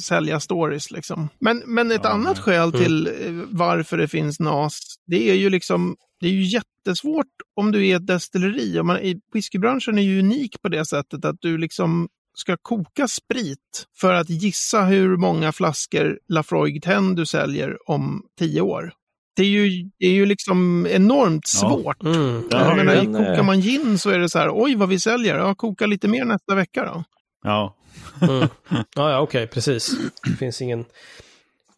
sälja 0.00 0.40
stories. 0.40 0.90
Liksom. 0.90 1.28
Men, 1.38 1.62
men 1.66 1.90
ett 1.90 2.00
Ja, 2.04 2.10
annat 2.10 2.38
skäl 2.38 2.68
Mm. 2.68 2.80
till 2.84 3.06
eh, 3.06 3.12
varför 3.50 3.98
det 3.98 4.08
finns 4.08 4.40
NAS, 4.40 4.80
det 5.06 5.30
är 5.30 5.34
ju 5.34 5.50
liksom 5.50 5.96
det 6.20 6.26
är 6.26 6.32
ju 6.32 6.42
jättesvårt 6.42 7.26
om 7.56 7.72
du 7.72 7.86
är 7.86 7.96
ett 7.96 8.06
destilleri. 8.06 8.78
Om 8.80 8.86
man, 8.86 8.98
whiskybranschen 9.32 9.98
är 9.98 10.02
ju 10.02 10.18
unik 10.18 10.62
på 10.62 10.68
det 10.68 10.84
sättet 10.86 11.24
att 11.24 11.36
du 11.40 11.58
liksom 11.58 12.08
ska 12.38 12.56
koka 12.56 13.08
sprit 13.08 13.86
för 14.00 14.12
att 14.12 14.30
gissa 14.30 14.84
hur 14.84 15.16
många 15.16 15.52
flaskor 15.52 16.18
Lafroig 16.28 16.82
10 16.82 17.00
du 17.14 17.26
säljer 17.26 17.90
om 17.90 18.22
tio 18.38 18.60
år. 18.60 18.92
Det 19.36 19.42
är 19.42 19.46
ju, 19.46 19.90
det 19.98 20.06
är 20.06 20.12
ju 20.12 20.26
liksom 20.26 20.86
enormt 20.90 21.50
Ja. 21.62 21.68
svårt. 21.68 22.02
Mm. 22.02 22.42
Ja, 22.50 22.68
Jag 22.68 22.76
menar, 22.76 22.94
den, 22.94 23.12
kokar 23.12 23.38
eh, 23.38 23.42
man 23.42 23.60
gin 23.60 23.98
så 23.98 24.10
är 24.10 24.18
det 24.18 24.28
så 24.28 24.38
här, 24.38 24.50
oj 24.54 24.74
vad 24.76 24.88
vi 24.88 25.00
säljer, 25.00 25.38
ja, 25.38 25.54
koka 25.54 25.86
lite 25.86 26.08
mer 26.08 26.24
nästa 26.24 26.54
vecka 26.54 26.84
då. 26.84 27.04
Ja. 27.44 27.76
Mm. 28.22 28.48
Ja, 28.70 29.10
ja 29.10 29.20
okej, 29.20 29.46
precis. 29.46 29.96
Det 30.24 30.36
finns 30.36 30.62
ingen... 30.62 30.84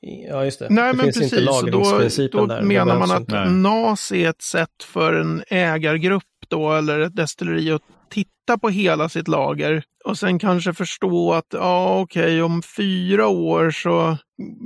Ja, 0.01 0.45
just 0.45 0.59
det. 0.59 0.67
Nej, 0.71 0.91
det 0.93 0.97
men 0.97 1.05
finns 1.05 1.17
precis, 1.19 1.33
inte 1.33 1.51
och 1.51 1.71
då, 1.71 1.79
lagringsprincipen 1.79 2.41
då 2.41 2.47
där. 2.47 2.63
Menar 2.63 2.99
man 2.99 3.11
att 3.11 3.21
inte. 3.21 3.45
Nej. 3.45 3.53
NAS 3.53 4.13
är 4.13 4.29
ett 4.29 4.43
sätt 4.43 4.83
för 4.85 5.15
en 5.15 5.43
ägargrupp 5.49 6.23
då, 6.49 6.73
eller 6.73 7.01
ett 7.01 7.17
destilleri 7.17 7.71
att 7.73 7.83
titta 8.11 8.59
på 8.61 8.69
hela 8.69 9.09
sitt 9.09 9.29
lager 9.29 9.83
och 10.05 10.19
sen 10.19 10.39
kanske 10.39 10.75
förstå 10.75 11.33
att 11.33 11.47
ja, 11.51 12.01
okej, 12.01 12.43
om 12.43 12.63
fyra 12.63 13.27
år 13.27 13.71
så 13.71 14.17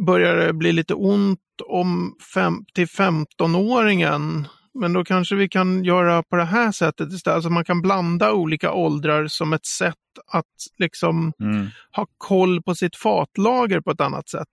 börjar 0.06 0.36
det 0.36 0.52
bli 0.52 0.72
lite 0.72 0.94
ont 0.94 1.38
om 1.66 2.16
fem, 2.34 2.64
till 2.74 2.86
15-åringen. 2.86 4.44
Men 4.74 4.92
då 4.92 5.04
kanske 5.04 5.34
vi 5.34 5.48
kan 5.48 5.84
göra 5.84 6.22
på 6.22 6.36
det 6.36 6.44
här 6.44 6.72
sättet 6.72 7.12
istället. 7.12 7.34
Alltså 7.34 7.50
man 7.50 7.64
kan 7.64 7.82
blanda 7.82 8.32
olika 8.32 8.72
åldrar 8.72 9.26
som 9.26 9.52
ett 9.52 9.66
sätt 9.66 9.94
att 10.26 10.46
liksom 10.78 11.32
Mm. 11.40 11.68
ha 11.96 12.06
koll 12.18 12.62
på 12.62 12.74
sitt 12.74 12.96
fatlager 12.96 13.80
på 13.80 13.90
ett 13.90 14.00
annat 14.00 14.28
sätt. 14.28 14.48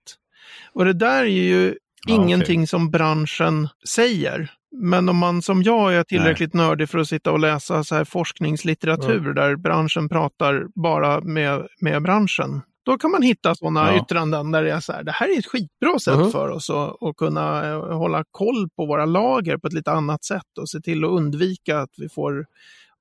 Och 0.72 0.84
det 0.84 0.92
där 0.92 1.22
är 1.22 1.26
ju 1.26 1.74
Ja, 2.06 2.14
ingenting 2.14 2.66
som 2.66 2.90
branschen 2.90 3.68
säger. 3.88 4.50
Men 4.82 5.08
om 5.08 5.16
man 5.16 5.42
som 5.42 5.62
jag 5.62 5.94
är 5.94 6.04
tillräckligt 6.04 6.54
nördig 6.54 6.88
för 6.88 6.98
att 6.98 7.08
sitta 7.08 7.32
och 7.32 7.38
läsa 7.38 7.84
så 7.84 7.94
här 7.94 8.04
forskningslitteratur 8.04 9.34
där 9.34 9.56
branschen 9.56 10.08
pratar 10.08 10.66
bara 10.82 11.20
med, 11.20 11.66
med 11.80 12.02
branschen. 12.02 12.60
Då 12.84 12.98
kan 12.98 13.10
man 13.10 13.22
hitta 13.22 13.54
sådana 13.54 13.92
Ja. 13.92 14.02
yttranden 14.04 14.50
där 14.50 14.62
det 14.62 14.70
är 14.72 14.80
så 14.80 14.92
här, 14.92 15.02
det 15.02 15.12
här 15.12 15.34
är 15.34 15.38
ett 15.38 15.46
skitbra 15.46 15.98
sätt 15.98 16.18
Mhm. 16.18 16.30
för 16.30 16.48
oss 16.48 16.70
att, 16.70 17.02
att 17.02 17.16
kunna 17.16 17.68
eh, 17.70 17.96
hålla 17.96 18.24
koll 18.30 18.68
på 18.76 18.86
våra 18.86 19.04
lager 19.06 19.56
på 19.56 19.66
ett 19.66 19.72
lite 19.72 19.90
annat 19.92 20.24
sätt 20.24 20.58
och 20.60 20.68
se 20.68 20.80
till 20.80 21.04
att 21.04 21.10
undvika 21.10 21.78
att 21.78 21.90
vi 21.96 22.08
får 22.08 22.46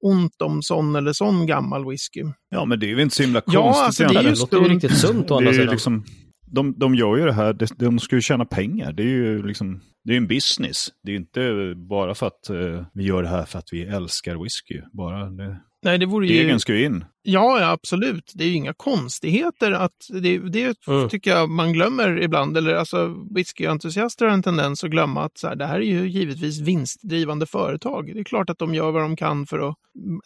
ont 0.01 0.41
om 0.41 0.61
sån 0.61 0.95
eller 0.95 1.13
sån 1.13 1.45
gammal 1.47 1.89
whisky. 1.89 2.23
ja, 2.49 2.65
men 2.65 2.79
det 2.79 2.85
är 2.85 2.95
ju 2.95 3.01
inte 3.01 3.15
så 3.15 3.23
himla 3.23 3.41
Ja, 3.45 3.61
konstigt 3.63 3.85
alltså, 3.85 4.03
det 4.03 4.09
är 4.09 4.13
Ja, 4.13 4.21
ju 4.21 4.29
det 4.31 4.39
låter 4.39 4.57
ju 4.57 4.63
riktigt 4.69 4.97
sunt 4.97 5.31
å 5.31 5.37
andra 5.37 5.51
sidan. 5.53 5.67
liksom, 5.67 6.03
de, 6.51 6.73
de 6.79 6.95
gör 6.95 7.17
ju 7.17 7.25
det 7.25 7.33
här, 7.33 7.53
de, 7.53 7.65
de 7.77 7.99
ska 7.99 8.15
ju 8.15 8.21
tjäna 8.21 8.45
pengar. 8.45 8.93
Det 8.93 9.03
är 9.03 9.07
ju 9.07 9.47
liksom, 9.47 9.81
det 10.03 10.13
är 10.13 10.17
en 10.17 10.27
business. 10.27 10.87
Det 11.03 11.09
är 11.11 11.13
ju 11.13 11.17
inte 11.19 11.73
bara 11.89 12.15
för 12.15 12.27
att 12.27 12.49
eh, 12.49 12.85
vi 12.93 13.03
gör 13.03 13.23
det 13.23 13.29
här 13.29 13.45
för 13.45 13.59
att 13.59 13.69
vi 13.73 13.83
älskar 13.83 14.43
whisky. 14.43 14.81
Bara 14.93 15.29
det, 15.29 15.59
Nej, 15.83 15.97
det 15.97 16.05
vore 16.05 16.27
ju... 16.27 16.33
degen 16.43 16.59
ska 16.59 16.75
ju 16.75 16.85
in. 16.85 17.05
Ja, 17.21 17.59
ja, 17.59 17.71
absolut. 17.71 18.31
Det 18.35 18.43
är 18.43 18.47
ju 18.47 18.53
inga 18.53 18.73
konstigheter. 18.73 19.71
att 19.71 19.91
Det, 20.21 20.37
det 20.37 20.75
Mm. 20.87 21.09
tycker 21.09 21.31
jag 21.31 21.49
man 21.49 21.73
glömmer 21.73 22.21
ibland. 22.21 22.57
Eller 22.57 22.73
alltså, 22.73 23.15
whiskyentusiaster 23.35 24.25
har 24.25 24.33
en 24.33 24.43
tendens 24.43 24.83
att 24.83 24.89
glömma 24.91 25.23
att 25.23 25.37
så 25.37 25.47
här, 25.47 25.55
det 25.55 25.65
här 25.65 25.75
är 25.79 25.83
ju 25.85 26.09
givetvis 26.09 26.59
vinstdrivande 26.59 27.45
företag. 27.45 28.11
Det 28.13 28.19
är 28.19 28.23
klart 28.23 28.49
att 28.49 28.57
de 28.59 28.73
gör 28.75 28.91
vad 28.91 29.01
de 29.01 29.15
kan 29.15 29.45
för 29.45 29.69
att 29.69 29.75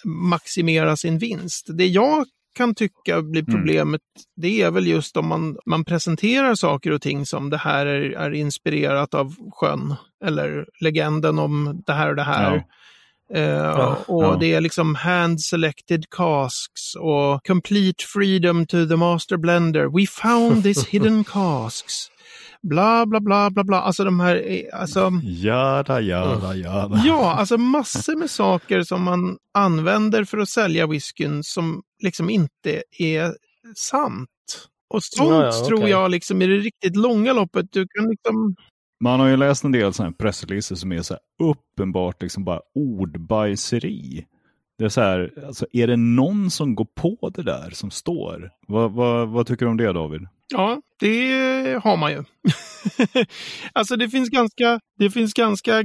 maximera 0.05 0.95
sin 0.95 1.17
vinst. 1.17 1.67
Det 1.77 1.85
jag 1.87 2.25
kan 2.53 2.75
tycka 2.75 3.21
blir 3.21 3.41
Mm. 3.41 3.55
problemet, 3.55 4.01
det 4.41 4.61
är 4.61 4.71
väl 4.71 4.87
just 4.87 5.17
om 5.17 5.27
man, 5.27 5.57
man 5.65 5.85
presenterar 5.85 6.55
saker 6.55 6.91
och 6.91 7.01
ting 7.01 7.25
som 7.25 7.49
det 7.49 7.57
här 7.57 7.85
är, 7.85 8.11
är 8.11 8.31
inspirerat 8.31 9.13
av 9.13 9.35
sjön. 9.53 9.95
Eller 10.25 10.65
legenden 10.81 11.39
om 11.39 11.81
det 11.85 11.93
här 11.93 12.09
och 12.09 12.15
det 12.15 12.23
här. 12.23 12.55
Ja. 12.55 12.63
Eh, 13.35 13.97
och 14.07 14.23
ja. 14.23 14.37
det 14.39 14.53
är 14.53 14.61
liksom 14.61 14.95
hand 14.95 15.41
selected 15.41 16.09
casks 16.09 16.95
och 16.99 17.45
complete 17.47 18.03
freedom 18.13 18.65
to 18.65 18.87
the 18.87 18.95
master 18.95 19.37
blender. 19.37 19.99
We 19.99 20.05
found 20.07 20.63
this 20.63 20.85
hidden 20.89 21.23
casks. 21.23 21.93
Bla, 22.69 23.05
bla, 23.05 23.19
bla, 23.19 23.49
bla, 23.49 23.63
bla. 23.63 23.81
Alltså 23.81 24.03
de 24.03 24.19
här, 24.19 24.35
eh, 24.51 24.79
alltså, 24.81 25.11
Jada, 25.23 26.01
jada, 26.01 26.55
jada. 26.55 27.01
ja, 27.05 27.33
alltså 27.33 27.57
massor 27.57 28.15
med 28.15 28.29
saker 28.29 28.83
som 28.83 29.03
man 29.03 29.37
använder 29.53 30.23
för 30.23 30.37
att 30.37 30.49
sälja 30.49 30.87
whiskyn 30.87 31.43
som 31.43 31.81
liksom 32.03 32.29
inte 32.29 32.83
är 32.99 33.35
sant. 33.75 34.29
Och 34.89 35.03
sånt 35.03 35.29
Ja, 35.29 35.45
ja, 35.45 35.65
tror 35.67 35.89
jag 35.89 36.11
liksom 36.11 36.41
i 36.41 36.47
det 36.47 36.57
riktigt 36.57 36.95
långa 36.95 37.33
loppet, 37.33 37.65
du 37.71 37.87
kan 37.87 38.09
liksom 38.09 38.55
Man 38.99 39.19
har 39.19 39.27
ju 39.27 39.37
läst 39.37 39.63
en 39.63 39.71
del 39.71 39.93
här 40.05 40.11
pressreleaser 40.11 40.75
som 40.75 40.91
är 40.91 41.01
så 41.01 41.13
här 41.13 41.49
uppenbart 41.51 42.21
liksom 42.21 42.43
bara 42.43 42.61
ordbajseri. 42.75 44.25
Det 44.77 44.85
är 44.85 44.89
så 44.89 45.01
här, 45.01 45.33
alltså 45.45 45.65
är 45.73 45.87
det 45.87 45.97
någon 45.97 46.51
som 46.51 46.75
går 46.75 46.87
på 46.95 47.31
det 47.35 47.43
där 47.43 47.69
som 47.69 47.91
står? 47.91 48.51
Vad, 48.67 48.91
vad, 48.91 49.29
vad 49.29 49.47
tycker 49.47 49.65
du 49.65 49.71
om 49.71 49.77
det 49.77 49.93
David? 49.93 50.27
Ja, 50.53 50.81
det 50.99 51.83
har 51.83 51.97
man 51.97 52.11
ju. 52.11 52.23
alltså 53.73 53.95
det 53.95 54.09
finns, 54.09 54.29
ganska, 54.29 54.79
det 54.99 55.09
finns 55.09 55.33
ganska 55.33 55.83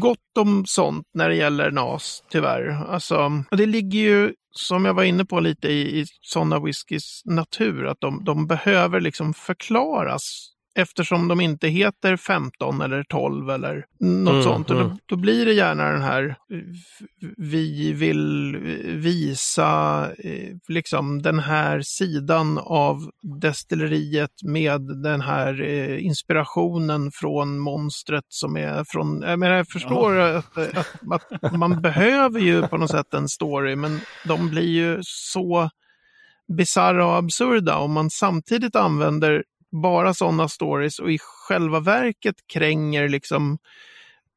gott 0.00 0.38
om 0.38 0.66
sånt 0.66 1.06
när 1.14 1.28
det 1.28 1.34
gäller 1.34 1.70
NAS, 1.70 2.22
tyvärr. 2.30 2.68
Alltså, 2.88 3.30
det 3.50 3.66
ligger 3.66 3.98
ju, 3.98 4.34
som 4.50 4.84
jag 4.84 4.94
var 4.94 5.04
inne 5.04 5.24
på 5.24 5.40
lite 5.40 5.68
i, 5.68 6.00
i 6.00 6.06
sådana 6.20 6.60
whiskys 6.60 7.22
natur, 7.24 7.86
att 7.86 8.00
de, 8.00 8.24
de 8.24 8.46
behöver 8.46 9.00
liksom 9.00 9.34
förklaras 9.34 10.50
eftersom 10.74 11.28
de 11.28 11.40
inte 11.40 11.68
heter 11.68 12.16
15 12.16 12.80
eller 12.80 13.02
12 13.02 13.50
eller 13.50 13.84
något 14.00 14.32
Mm, 14.32 14.42
sånt. 14.42 14.70
Och 14.70 14.76
då, 14.76 14.84
mm. 14.84 14.96
då 15.06 15.16
blir 15.16 15.46
det 15.46 15.52
gärna 15.52 15.90
den 15.90 16.02
här, 16.02 16.36
vi 17.36 17.92
vill 17.92 18.56
visa 18.84 20.06
eh, 20.18 20.56
liksom 20.68 21.22
den 21.22 21.38
här 21.38 21.80
sidan 21.80 22.58
av 22.58 23.10
destilleriet 23.40 24.42
med 24.44 24.80
den 24.80 25.20
här 25.20 25.62
eh, 25.62 26.04
inspirationen 26.04 27.10
från 27.14 27.58
monstret 27.58 28.24
som 28.28 28.56
är 28.56 28.84
från, 28.88 29.22
jag 29.22 29.38
menar 29.38 29.56
jag 29.56 29.68
förstår 29.68 30.16
att, 30.16 30.58
att, 30.58 31.42
att 31.42 31.56
man 31.56 31.82
behöver 31.82 32.40
ju 32.40 32.66
på 32.66 32.76
något 32.76 32.90
sätt 32.90 33.14
en 33.14 33.28
story 33.28 33.76
men 33.76 34.00
de 34.24 34.50
blir 34.50 34.68
ju 34.68 34.98
så 35.02 35.70
bisarra 36.58 37.06
och 37.06 37.16
absurda 37.16 37.78
om 37.78 37.92
man 37.92 38.10
samtidigt 38.10 38.76
använder 38.76 39.44
bara 39.72 40.14
sådana 40.14 40.48
stories 40.48 40.98
och 40.98 41.12
i 41.12 41.18
själva 41.20 41.80
verket 41.80 42.34
kränger 42.46 43.08
liksom 43.08 43.58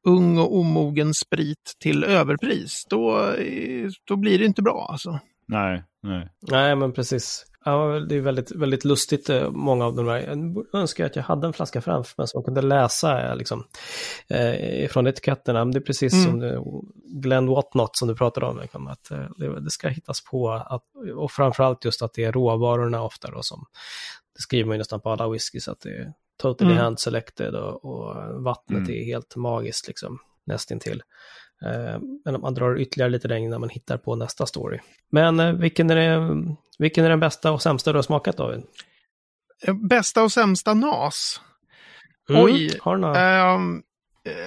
ung 0.06 0.38
och 0.38 0.56
omogen 0.56 1.14
sprit 1.14 1.76
till 1.80 2.04
överpris, 2.04 2.84
då, 2.88 3.28
eh, 3.32 3.88
då 4.04 4.16
blir 4.16 4.38
det 4.38 4.44
inte 4.44 4.62
bra 4.62 4.88
alltså. 4.90 5.18
Nej, 5.46 5.82
nej. 6.02 6.28
Nej, 6.40 6.76
men 6.76 6.92
precis. 6.92 7.46
Ja, 7.64 8.00
det 8.08 8.14
är 8.16 8.20
väldigt, 8.20 8.50
väldigt 8.50 8.84
lustigt, 8.84 9.30
eh, 9.30 9.50
många 9.50 9.84
av 9.86 9.94
de 9.94 10.08
här. 10.08 10.18
Jag 10.18 10.80
önskar 10.80 11.06
att 11.06 11.16
jag 11.16 11.22
hade 11.22 11.46
en 11.46 11.52
flaska 11.52 11.80
framför 11.80 12.14
mig 12.18 12.28
som 12.28 12.38
man 12.38 12.44
kunde 12.44 12.62
läsa 12.62 13.28
eh, 13.30 13.36
liksom, 13.36 13.64
eh, 14.28 14.88
från 14.88 15.06
etiketterna. 15.06 15.64
Det 15.64 15.78
är 15.78 15.80
precis 15.80 16.12
Mm. 16.12 16.24
som 16.24 16.38
det, 16.40 16.62
Glenn 17.22 17.46
Whatnot 17.46 17.96
som 17.96 18.08
du 18.08 18.14
pratade 18.14 18.46
om, 18.46 18.58
liksom, 18.60 18.86
att 18.86 19.10
eh, 19.10 19.24
det, 19.36 19.60
det 19.60 19.70
ska 19.70 19.88
hittas 19.88 20.24
på, 20.24 20.50
att, 20.52 20.82
och 21.16 21.30
framförallt 21.32 21.84
just 21.84 22.02
att 22.02 22.12
det 22.14 22.24
är 22.24 22.32
råvarorna 22.32 23.02
ofta 23.02 23.30
då 23.30 23.38
som, 23.42 23.64
det 24.36 24.42
skriver 24.42 24.64
man 24.66 24.74
ju 24.74 24.78
nästan 24.78 25.00
på 25.00 25.10
alla 25.10 25.28
whiskys, 25.28 25.68
att 25.68 25.80
det 25.80 25.88
är 25.90 26.12
totally 26.42 26.70
Mm. 26.72 26.82
hand 26.84 27.00
selected 27.00 27.54
och, 27.54 27.84
och 27.84 28.42
vattnet 28.44 28.78
Mm. 28.88 28.90
är 29.00 29.04
helt 29.04 29.36
magiskt, 29.36 29.88
liksom, 29.88 30.18
nästintill. 30.46 31.02
Eh, 31.64 32.00
Men 32.24 32.40
man 32.40 32.54
drar 32.54 32.80
ytterligare 32.80 33.10
lite 33.10 33.28
längre 33.28 33.50
när 33.50 33.58
man 33.58 33.68
hittar 33.68 33.96
på 33.98 34.16
nästa 34.16 34.46
story. 34.46 34.78
Men 35.10 35.40
eh, 35.40 35.52
vilken 35.52 35.90
är, 35.90 35.96
det, 35.96 36.56
vilken 36.78 37.04
är 37.04 37.08
den 37.10 37.20
bästa 37.20 37.52
och 37.52 37.62
sämsta 37.62 37.92
du 37.92 37.98
har 37.98 38.02
smakat 38.02 38.36
David? 38.36 38.62
Eh, 39.62 39.74
Bästa 39.74 40.22
och 40.22 40.32
sämsta 40.32 40.74
NAS? 40.74 41.40
Mm. 42.30 42.44
Oj. 42.44 42.78
Har 42.82 42.94
du 42.96 43.00
några? 43.00 43.40
Eh, 43.54 43.60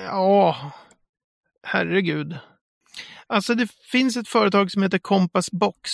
Ja, 0.05 0.71
herregud. 1.63 2.37
Alltså 3.27 3.55
det 3.55 3.67
finns 3.91 4.17
ett 4.17 4.27
företag 4.27 4.71
som 4.71 4.83
heter 4.83 4.97
Compass 4.97 5.51
Box 5.51 5.89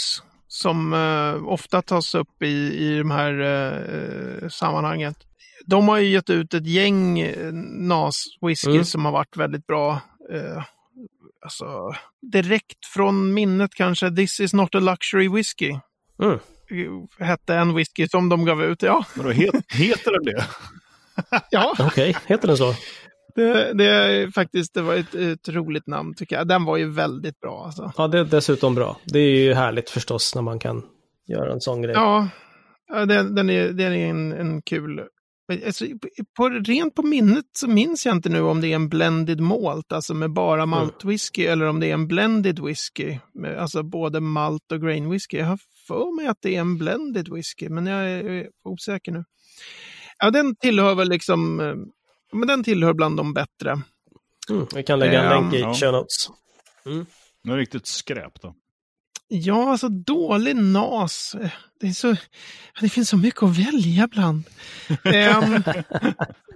som 0.53 0.93
eh, 0.93 1.47
ofta 1.47 1.81
tas 1.81 2.15
upp 2.15 2.41
i, 2.43 2.47
i 2.73 2.97
de 2.97 3.11
här 3.11 3.39
eh, 3.41 4.49
sammanhanget. 4.49 5.15
De 5.65 5.87
har 5.87 5.97
ju 5.97 6.09
gett 6.09 6.29
ut 6.29 6.53
ett 6.53 6.67
gäng 6.67 7.19
eh, 7.19 7.53
NAS-whisky 7.79 8.69
Mm. 8.71 8.85
som 8.85 9.05
har 9.05 9.11
varit 9.11 9.37
väldigt 9.37 9.67
bra. 9.67 9.91
Eh, 10.33 10.63
alltså, 11.45 11.65
direkt 12.31 12.85
från 12.93 13.33
minnet 13.33 13.73
kanske, 13.75 14.11
This 14.11 14.39
is 14.39 14.53
not 14.53 14.75
a 14.75 14.79
luxury 14.79 15.27
whisky. 15.29 15.75
Mm. 16.23 16.39
Hette 17.19 17.55
en 17.55 17.73
whisky 17.75 18.07
som 18.07 18.29
de 18.29 18.45
gav 18.45 18.63
ut. 18.63 18.81
Ja, 18.83 19.05
Vadå, 19.15 19.29
het, 19.31 19.55
heter 19.71 20.11
den 20.11 20.23
det? 20.23 20.45
ja. 21.51 21.75
Okej, 21.79 22.15
heter 22.25 22.47
den 22.47 22.57
så? 22.57 22.75
Det, 23.35 23.73
det 23.73 23.85
är 23.85 24.31
faktiskt 24.31 24.73
det 24.73 24.81
var 24.81 24.95
ett, 24.95 25.15
ett 25.15 25.49
roligt 25.49 25.87
namn 25.87 26.13
tycker 26.15 26.35
jag. 26.35 26.47
Den 26.47 26.65
var 26.65 26.77
ju 26.77 26.89
väldigt 26.89 27.39
bra. 27.39 27.63
Alltså. 27.65 27.91
Ja, 27.97 28.07
det 28.07 28.19
är 28.19 28.25
dessutom 28.25 28.75
bra. 28.75 28.97
Det 29.05 29.19
är 29.19 29.35
ju 29.39 29.53
härligt 29.53 29.89
förstås 29.89 30.35
när 30.35 30.41
man 30.41 30.59
kan 30.59 30.83
göra 31.27 31.53
en 31.53 31.61
sån 31.61 31.81
grej. 31.81 31.93
Ja, 31.95 32.27
den, 33.05 33.35
den 33.35 33.49
är, 33.49 33.69
den 33.69 33.93
är 33.93 34.09
en, 34.09 34.33
en 34.33 34.61
kul... 34.61 35.03
Alltså, 35.65 35.85
på, 36.37 36.49
rent 36.49 36.95
på 36.95 37.03
minnet 37.03 37.45
så 37.57 37.67
minns 37.67 38.05
jag 38.05 38.15
inte 38.15 38.29
nu 38.29 38.41
om 38.41 38.61
det 38.61 38.67
är 38.67 38.75
en 38.75 38.89
blended 38.89 39.39
malt, 39.39 39.91
alltså 39.91 40.13
med 40.13 40.33
bara 40.33 40.65
maltwhisky, 40.65 41.45
eller 41.45 41.65
om 41.65 41.79
det 41.79 41.89
är 41.89 41.93
en 41.93 42.07
blended 42.07 42.59
whisky, 42.59 43.17
med, 43.33 43.57
alltså 43.57 43.83
både 43.83 44.19
malt 44.19 44.71
och 44.71 44.81
grain 44.81 45.09
whisky. 45.09 45.37
Jag 45.37 45.45
har 45.45 45.59
för 45.87 46.15
mig 46.15 46.27
att 46.27 46.37
det 46.41 46.55
är 46.55 46.59
en 46.59 46.77
blended 46.77 47.33
whisky, 47.33 47.69
men 47.69 47.85
jag 47.85 48.09
är, 48.09 48.23
jag 48.23 48.35
är 48.35 48.47
osäker 48.63 49.11
nu. 49.11 49.23
Ja, 50.19 50.31
den 50.31 50.55
tillhör 50.55 50.95
väl 50.95 51.09
liksom, 51.09 51.59
eh, 51.59 51.75
men 52.33 52.47
den 52.47 52.63
tillhör 52.63 52.93
bland 52.93 53.17
de 53.17 53.33
bättre. 53.33 53.81
Mm. 54.49 54.67
Vi 54.75 54.83
kan 54.83 54.99
lägga 54.99 55.23
en 55.23 55.29
länk 55.29 55.53
i 55.53 55.59
Ja. 55.59 55.73
show 55.73 55.91
notes. 55.91 56.29
Det 57.43 57.51
är 57.51 57.57
riktigt 57.57 57.87
skräp 57.87 58.41
då. 58.41 58.55
Ja, 59.27 59.71
alltså 59.71 59.89
dålig 59.89 60.55
nas. 60.55 61.35
Det, 61.79 61.87
är 61.87 61.91
så, 61.91 62.15
det 62.81 62.89
finns 62.89 63.09
så 63.09 63.17
mycket 63.17 63.43
att 63.43 63.57
välja 63.57 64.07
bland. 64.07 64.43
Ehm, 65.03 65.63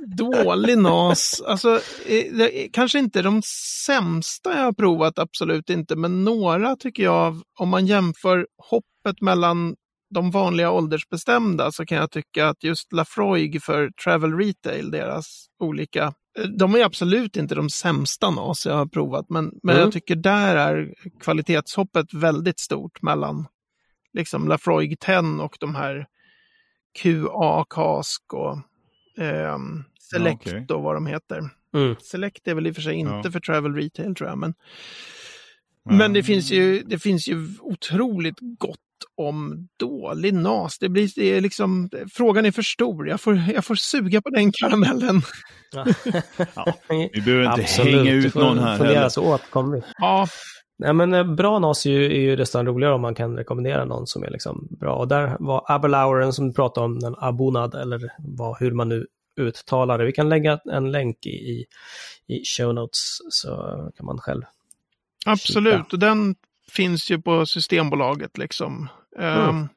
dålig 0.18 0.78
nas. 0.78 1.42
Alltså, 1.46 1.80
eh, 2.06 2.68
kanske 2.74 3.00
inte 3.00 3.22
de 3.22 3.42
sämsta 3.86 4.58
jag 4.58 4.64
har 4.64 4.74
provat, 4.74 5.20
absolut 5.20 5.70
inte. 5.70 5.96
Men 5.96 6.24
några 6.24 6.76
tycker 6.76 7.04
jag, 7.04 7.42
om 7.60 7.70
man 7.70 7.88
jämför 7.88 8.48
hoppet 8.70 9.22
mellan 9.22 9.76
de 10.10 10.32
vanliga 10.32 10.72
åldersbestämda 10.72 11.72
så 11.72 11.86
kan 11.86 11.98
jag 11.98 12.12
tycka 12.12 12.48
att 12.50 12.64
just 12.64 12.94
Lafroig 12.94 13.64
för 13.64 13.90
Travel 14.04 14.34
Retail, 14.38 14.92
deras 14.92 15.46
olika 15.60 16.14
eh, 16.40 16.44
de 16.58 16.76
är 16.76 16.84
absolut 16.84 17.38
inte 17.38 17.56
de 17.56 17.70
sämsta 17.70 18.30
NAS 18.30 18.66
jag 18.66 18.74
har 18.76 18.86
provat, 18.86 19.26
men, 19.30 19.52
men 19.64 19.76
Mm. 19.76 19.84
jag 19.84 19.94
tycker 19.94 20.16
där 20.16 20.56
är 20.56 20.94
kvalitetshoppet 21.22 22.14
väldigt 22.14 22.60
stort 22.60 23.02
mellan 23.02 23.48
liksom 24.14 24.48
Lafroig 24.48 25.00
10 25.00 25.20
och 25.44 25.58
de 25.60 25.76
här 25.76 26.08
QA 27.02 27.66
Cask 27.70 28.34
och 28.34 28.58
ehm, 29.24 29.84
Select 30.00 30.42
okej. 30.48 30.66
och 30.70 30.84
vad 30.84 30.96
de 30.96 31.08
heter. 31.08 31.50
Mm. 31.74 31.96
Select 32.02 32.48
är 32.48 32.54
väl 32.54 32.68
i 32.68 32.72
och 32.72 32.76
för 32.76 32.82
sig 32.82 32.96
inte 32.96 33.22
Ja. 33.24 33.32
för 33.32 33.40
Travel 33.40 33.74
Retail 33.76 34.16
tror 34.16 34.30
jag, 34.30 34.38
men, 34.38 34.54
Ja. 35.84 35.92
men 35.92 36.14
det 36.14 36.24
finns 36.24 36.52
ju, 36.52 36.84
det 36.84 37.00
finns 37.00 37.28
ju 37.28 37.48
otroligt 37.60 38.38
gott 38.40 38.80
om 39.18 39.68
dålig 39.80 40.34
NAS. 40.34 40.80
Det 40.80 40.90
blir, 40.90 41.10
det 41.16 41.26
är 41.26 41.42
liksom, 41.42 41.90
frågan 42.14 42.46
är 42.46 42.52
för 42.52 42.62
stor. 42.62 43.08
Jag 43.10 43.22
får, 43.22 43.44
jag 43.54 43.66
får 43.66 43.76
suga 43.76 44.22
på 44.22 44.30
den 44.30 44.52
karamellen. 44.52 45.22
Ja. 45.72 45.86
Ja, 46.56 46.74
vi 47.14 47.22
behöver 47.22 47.46
inte 47.46 47.62
Absolut. 47.62 47.96
hänga 47.96 48.12
ut 48.12 48.36
någon 48.36 48.60
här 48.60 48.78
fundera 48.78 48.96
heller. 48.96 49.10
så 49.10 49.40
vi. 49.74 49.82
Ja, 49.98 50.28
Nej 50.80 50.94
men 50.94 51.14
eh, 51.14 51.36
bra 51.36 51.60
NAS 51.60 51.86
är 51.86 51.90
ju, 51.90 52.06
är 52.06 52.20
ju 52.20 52.38
nästan 52.38 52.66
roligare 52.66 52.94
om 52.94 53.02
man 53.02 53.16
kan 53.16 53.38
rekommendera 53.38 53.86
någon 53.86 54.08
som 54.08 54.24
är 54.24 54.30
liksom 54.30 54.68
bra. 54.80 54.96
Och 54.96 55.08
där 55.08 55.38
var 55.40 55.64
Abelauren 55.68 56.34
som 56.34 56.48
du 56.48 56.54
pratade 56.54 56.86
om, 56.86 57.00
den 57.00 57.16
Abonad 57.18 57.76
eller 57.76 58.14
vad, 58.20 58.60
hur 58.60 58.72
man 58.72 58.90
nu 58.90 59.08
uttalar 59.40 59.98
det. 59.98 60.06
Vi 60.06 60.12
kan 60.12 60.30
lägga 60.30 60.60
en 60.72 60.92
länk 60.92 61.26
i, 61.26 61.30
i, 61.30 61.66
i 62.28 62.44
show 62.46 62.74
notes 62.74 63.18
så 63.30 63.50
kan 63.98 64.06
man 64.06 64.18
själv. 64.18 64.42
Absolut, 65.26 65.94
och 65.94 66.00
den 66.00 66.36
finns 66.72 67.12
ju 67.12 67.22
på 67.22 67.46
Systembolaget 67.46 68.38
liksom. 68.38 68.90
Mm. 69.20 69.68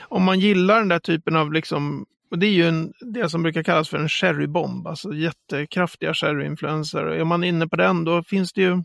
om 0.00 0.22
man 0.22 0.40
gillar 0.40 0.78
den 0.78 0.88
där 0.88 0.98
typen 0.98 1.36
av 1.36 1.52
liksom, 1.52 2.06
och 2.30 2.38
det 2.38 2.46
är 2.46 2.50
ju 2.50 2.68
en, 2.68 2.92
det 3.00 3.28
som 3.28 3.42
brukar 3.42 3.62
kallas 3.62 3.88
för 3.88 3.98
en 3.98 4.08
sherrybomb, 4.08 4.86
alltså 4.86 5.14
jättekraftiga 5.14 6.14
sherryinfluenser. 6.14 7.04
Och 7.04 7.16
är 7.16 7.24
man 7.24 7.44
inne 7.44 7.68
på 7.68 7.76
den 7.76 8.04
då 8.04 8.22
finns 8.22 8.52
det 8.52 8.62
ju 8.62 8.82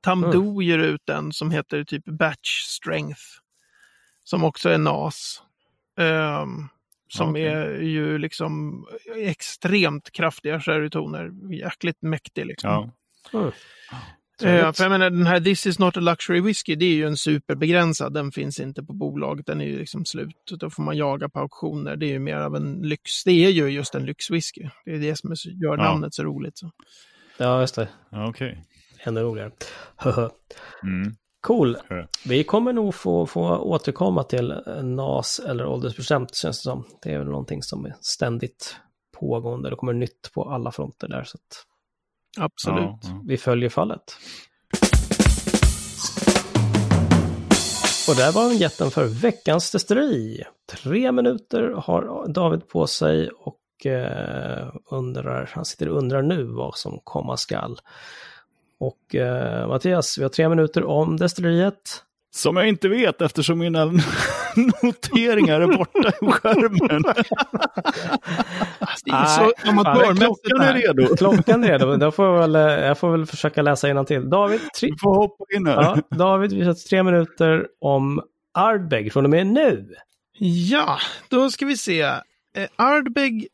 Tamdo 0.00 0.62
ger 0.62 0.78
ut 0.78 1.08
en 1.08 1.32
som 1.32 1.50
heter 1.50 1.84
typ 1.84 2.04
Batch 2.04 2.62
Strength. 2.66 3.22
Som 4.24 4.44
också 4.44 4.68
är 4.68 4.78
NAS. 4.78 5.42
Ehm, 5.98 6.68
som 7.08 7.30
Okej. 7.30 7.44
är 7.44 7.80
ju 7.80 8.18
liksom 8.18 8.84
extremt 9.16 10.10
kraftiga 10.10 10.60
sherrytoner. 10.60 11.30
Jäkligt 11.54 12.02
mäktig 12.02 12.46
liksom. 12.46 12.70
Ja. 13.32 13.38
Mm. 13.38 13.52
Eh, 14.42 14.48
Trevligt. 14.48 14.76
för 14.76 14.84
jag 14.84 14.90
menar 14.90 15.10
den 15.10 15.26
här 15.26 15.40
This 15.40 15.66
is 15.66 15.78
not 15.78 15.96
a 15.96 16.00
luxury 16.00 16.40
whisky, 16.40 16.74
det 16.74 16.84
är 16.84 16.94
ju 16.94 17.06
en 17.06 17.16
superbegränsad. 17.16 18.14
Den 18.14 18.32
finns 18.32 18.60
inte 18.60 18.82
på 18.82 18.92
bolaget, 18.92 19.46
den 19.46 19.60
är 19.60 19.64
ju 19.64 19.78
liksom 19.78 20.04
slut. 20.04 20.36
Då 20.60 20.70
får 20.70 20.82
man 20.82 20.96
jaga 20.96 21.28
på 21.28 21.40
auktioner. 21.40 21.96
Det 21.96 22.06
är 22.06 22.10
ju 22.12 22.18
mer 22.18 22.36
av 22.36 22.56
en 22.56 22.72
lyx. 22.82 23.24
Det 23.24 23.30
är 23.46 23.50
ju 23.50 23.68
just 23.68 23.94
en 23.94 24.04
lyxwhisky. 24.06 24.68
Det 24.84 24.90
är 24.94 24.98
det 24.98 25.16
som 25.16 25.34
gör 25.62 25.76
Ja. 25.76 25.82
namnet 25.84 26.14
så 26.14 26.22
roligt. 26.24 26.58
Så. 26.58 26.70
Ja, 27.38 27.60
just 27.60 27.74
det. 27.74 27.88
Ja, 28.10 28.28
Okej. 28.28 28.64
Ännu 29.04 29.20
roligare. 29.20 29.50
Mm. 30.82 31.14
cool. 31.40 31.76
Ja. 31.88 32.06
Vi 32.24 32.44
kommer 32.44 32.72
nog 32.72 32.94
få, 32.94 33.26
få 33.26 33.56
återkomma 33.58 34.22
till 34.24 34.50
eh, 34.50 34.82
NAS 34.84 35.38
eller 35.46 35.66
åldersbestämt 35.66 36.34
känns 36.34 36.58
det 36.58 36.62
som. 36.62 36.84
Det 37.02 37.12
är 37.12 37.18
väl 37.18 37.28
någonting 37.28 37.62
som 37.62 37.84
är 37.86 37.94
ständigt 38.00 38.76
pågående. 39.20 39.70
Det 39.70 39.76
kommer 39.76 39.92
nytt 39.92 40.30
på 40.34 40.50
alla 40.50 40.72
fronter 40.72 41.08
där. 41.08 41.24
Så 41.24 41.36
att 41.36 41.66
Absolut. 42.38 42.80
Ja, 42.82 42.98
ja. 43.02 43.22
vi 43.26 43.36
följer 43.36 43.68
fallet. 43.68 44.16
Och 48.08 48.16
där 48.16 48.32
var 48.32 48.52
jätten 48.52 48.90
för 48.90 49.04
veckans 49.04 49.72
destilleri. 49.72 50.42
Tre 50.70 51.12
minuter 51.12 51.62
har 51.76 52.32
David 52.32 52.68
på 52.68 52.86
sig 52.86 53.28
och 53.28 53.86
eh, 53.86 54.72
undrar, 54.90 55.50
han 55.54 55.64
sitter 55.64 55.88
och 55.88 55.98
undrar 55.98 56.22
nu 56.22 56.44
vad 56.44 56.76
som 56.76 57.00
komma 57.04 57.36
skall. 57.36 57.80
Och 58.78 59.14
eh, 59.14 59.68
Mattias, 59.68 60.18
vi 60.18 60.22
har 60.22 60.28
tre 60.28 60.48
minuter 60.48 60.84
om 60.84 61.16
destilleriet. 61.16 62.04
Som 62.34 62.56
jag 62.56 62.68
inte 62.68 62.88
vet 62.88 63.20
eftersom 63.20 63.58
mina 63.58 63.84
noteringar 64.82 65.60
är 65.60 65.76
borta 65.76 66.08
i 66.22 66.26
skärmen. 66.32 67.04
Alltså, 68.78 69.10
är 69.12 69.24
så 69.24 69.42
Nej, 69.42 69.52
amatörmässigt 69.64 70.46
Klockan 70.46 70.66
är 70.66 70.74
redo. 70.74 71.16
Klockan 71.16 71.64
är 71.64 71.68
redo, 71.68 71.96
då 71.96 72.10
får 72.10 72.26
jag, 72.26 72.38
väl, 72.38 72.56
eh, 72.56 72.62
jag 72.62 72.98
får 72.98 73.10
väl 73.10 73.26
försöka 73.26 73.62
läsa 73.62 74.04
till. 74.04 74.30
David, 74.30 74.60
tre, 74.80 74.88
Du 74.88 74.96
får 74.98 75.14
hoppa 75.14 75.44
in 75.56 75.66
här. 75.66 75.82
ja, 75.82 76.16
David, 76.16 76.52
vi 76.52 76.64
har 76.64 76.74
tre 76.74 77.02
minuter 77.02 77.66
om 77.80 78.22
Ardbeg 78.54 79.12
från 79.12 79.24
och 79.24 79.30
med 79.30 79.46
nu. 79.46 79.88
Ja, 80.38 80.98
då 81.28 81.50
ska 81.50 81.66
vi 81.66 81.76
se. 81.76 82.02
Eh, 82.56 82.68
Ardbeg, 82.76 83.46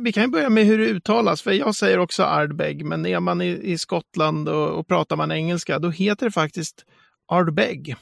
vi 0.00 0.12
kan 0.12 0.30
börja 0.30 0.50
med 0.50 0.64
hur 0.64 0.78
det 0.78 0.84
uttalas, 0.84 1.42
för 1.42 1.52
jag 1.52 1.74
säger 1.74 1.98
också 1.98 2.22
Ardbeg, 2.22 2.84
men 2.84 3.06
är 3.06 3.20
man 3.20 3.42
i, 3.42 3.60
i 3.62 3.78
Skottland 3.78 4.48
och, 4.48 4.78
och 4.78 4.88
pratar 4.88 5.16
man 5.16 5.32
engelska, 5.32 5.78
då 5.78 5.90
heter 5.90 6.26
det 6.26 6.32
faktiskt 6.32 6.84
Ardbeg. 7.32 7.96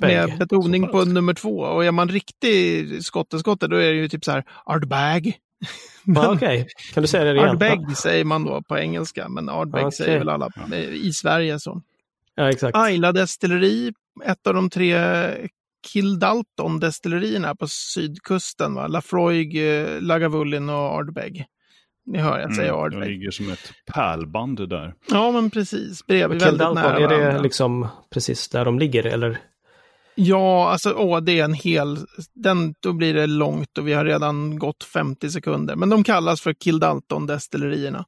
Med 0.00 0.38
betoning 0.38 0.88
på 0.88 1.04
nummer 1.04 1.34
två. 1.34 1.58
Och 1.58 1.84
är 1.84 1.92
man 1.92 2.08
riktig 2.08 2.88
skotteskotte, 3.04 3.66
då 3.66 3.76
är 3.76 3.92
det 3.92 3.98
ju 3.98 4.08
typ 4.08 4.24
så 4.24 4.30
här 4.32 4.44
Ardbag. 4.64 5.32
Okej, 6.16 6.66
kan 6.94 7.02
du 7.02 7.06
säga 7.06 7.24
det 7.24 7.32
igen? 7.38 7.48
Ardbeg 7.48 7.96
säger 7.96 8.24
man 8.24 8.44
då 8.44 8.62
på 8.62 8.78
engelska, 8.78 9.28
men 9.28 9.48
Ardbeg 9.48 9.86
Okej. 9.86 9.92
säger 9.96 10.18
väl 10.18 10.28
alla 10.28 10.50
i 10.92 11.12
Sverige 11.12 11.60
så. 11.60 11.82
Ja, 12.34 12.50
exakt. 12.50 12.76
Ayla 12.76 13.12
destilleri, 13.12 13.92
ett 14.24 14.46
av 14.46 14.54
de 14.54 14.70
tre 14.70 14.96
Kildalton-destillerierna 15.86 17.54
på 17.54 17.66
sydkusten. 17.68 18.74
Va? 18.74 18.86
Lafroig, 18.86 19.56
eh, 19.56 20.00
Lagavulin 20.00 20.68
och 20.68 20.76
Ardbeg. 20.76 21.44
Ni 22.06 22.18
hör, 22.18 22.38
jag 22.40 22.54
säger 22.54 22.68
Mm, 22.70 22.80
Ardbeg. 22.80 23.00
det 23.00 23.06
ligger 23.08 23.30
som 23.30 23.50
ett 23.50 23.72
pärlband 23.94 24.68
där. 24.68 24.94
Ja, 25.10 25.30
men 25.30 25.50
precis. 25.50 26.06
Bredvid, 26.06 26.42
väldigt 26.42 26.74
nära 26.74 26.96
är 26.96 27.08
det 27.08 27.16
varandra. 27.18 27.42
liksom 27.42 27.88
precis 28.10 28.48
där 28.48 28.64
de 28.64 28.78
ligger 28.78 29.06
eller? 29.06 29.38
Ja, 30.14 30.70
alltså 30.70 30.92
åh, 30.92 31.20
det 31.20 31.40
är 31.40 31.44
en 31.44 31.54
hel... 31.54 31.98
Den, 32.34 32.74
då 32.80 32.92
blir 32.92 33.14
det 33.14 33.26
långt 33.26 33.78
och 33.78 33.88
vi 33.88 33.92
har 33.92 34.04
redan 34.04 34.58
gått 34.58 34.84
50 34.84 35.30
sekunder. 35.30 35.76
Men 35.76 35.88
de 35.90 36.04
kallas 36.04 36.40
för 36.40 36.54
Kildalton-destillerierna. 36.54 38.04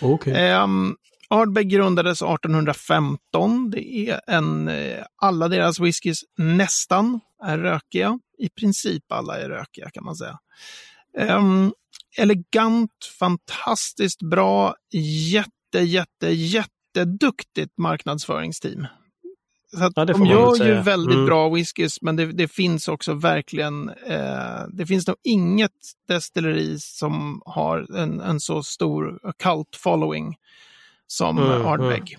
Okej. 0.00 0.52
Um, 0.54 0.96
Ardbeg 1.28 1.68
grundades 1.70 2.22
1815. 2.22 3.70
Det 3.70 4.08
är 4.10 4.20
en... 4.26 4.68
eh, 4.68 5.04
Alla 5.22 5.48
deras 5.48 5.80
whiskys 5.80 6.20
nästan 6.38 7.20
är 7.44 7.58
rökiga. 7.58 8.18
I 8.38 8.48
princip 8.48 9.12
alla 9.12 9.38
är 9.40 9.48
rökiga 9.48 9.90
kan 9.90 10.04
man 10.04 10.16
säga. 10.16 10.38
Ehm, 11.18 11.72
elegant, 12.18 12.90
fantastiskt 13.18 14.22
bra, 14.22 14.74
jätte, 15.32 15.78
jätte, 15.84 16.28
jätteduktigt 16.28 17.78
marknadsföringsteam. 17.78 18.86
Så 19.78 19.90
Ja, 19.96 20.04
de 20.04 20.26
gör 20.26 20.66
ju 20.66 20.74
väldigt 20.82 21.14
Mm. 21.14 21.26
bra 21.26 21.48
whiskys, 21.48 22.02
men 22.02 22.16
det, 22.16 22.26
det 22.32 22.48
finns 22.48 22.88
också 22.88 23.14
verkligen, 23.14 23.88
eh, 23.88 24.62
det 24.72 24.86
finns 24.86 25.06
nog 25.06 25.16
inget 25.24 25.70
destilleri 26.08 26.78
som 26.78 27.42
har 27.46 27.96
en, 27.98 28.20
en 28.20 28.40
så 28.40 28.62
stor 28.62 29.18
cult 29.42 29.76
following 29.76 30.36
som 31.06 31.38
Mm, 31.38 31.66
Ardbeg. 31.66 32.18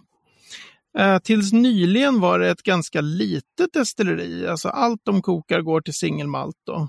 Eh, 0.98 1.20
tills 1.20 1.54
nyligen 1.54 2.20
var 2.20 2.40
det 2.40 2.50
ett 2.50 2.64
ganska 2.64 3.02
litet 3.02 3.74
destilleri. 3.74 4.48
Alltså 4.48 4.70
allt 4.70 5.02
de 5.04 5.22
kokar 5.22 5.62
går 5.62 5.82
till 5.82 5.94
singelmalt. 5.94 6.56
Då. 6.66 6.88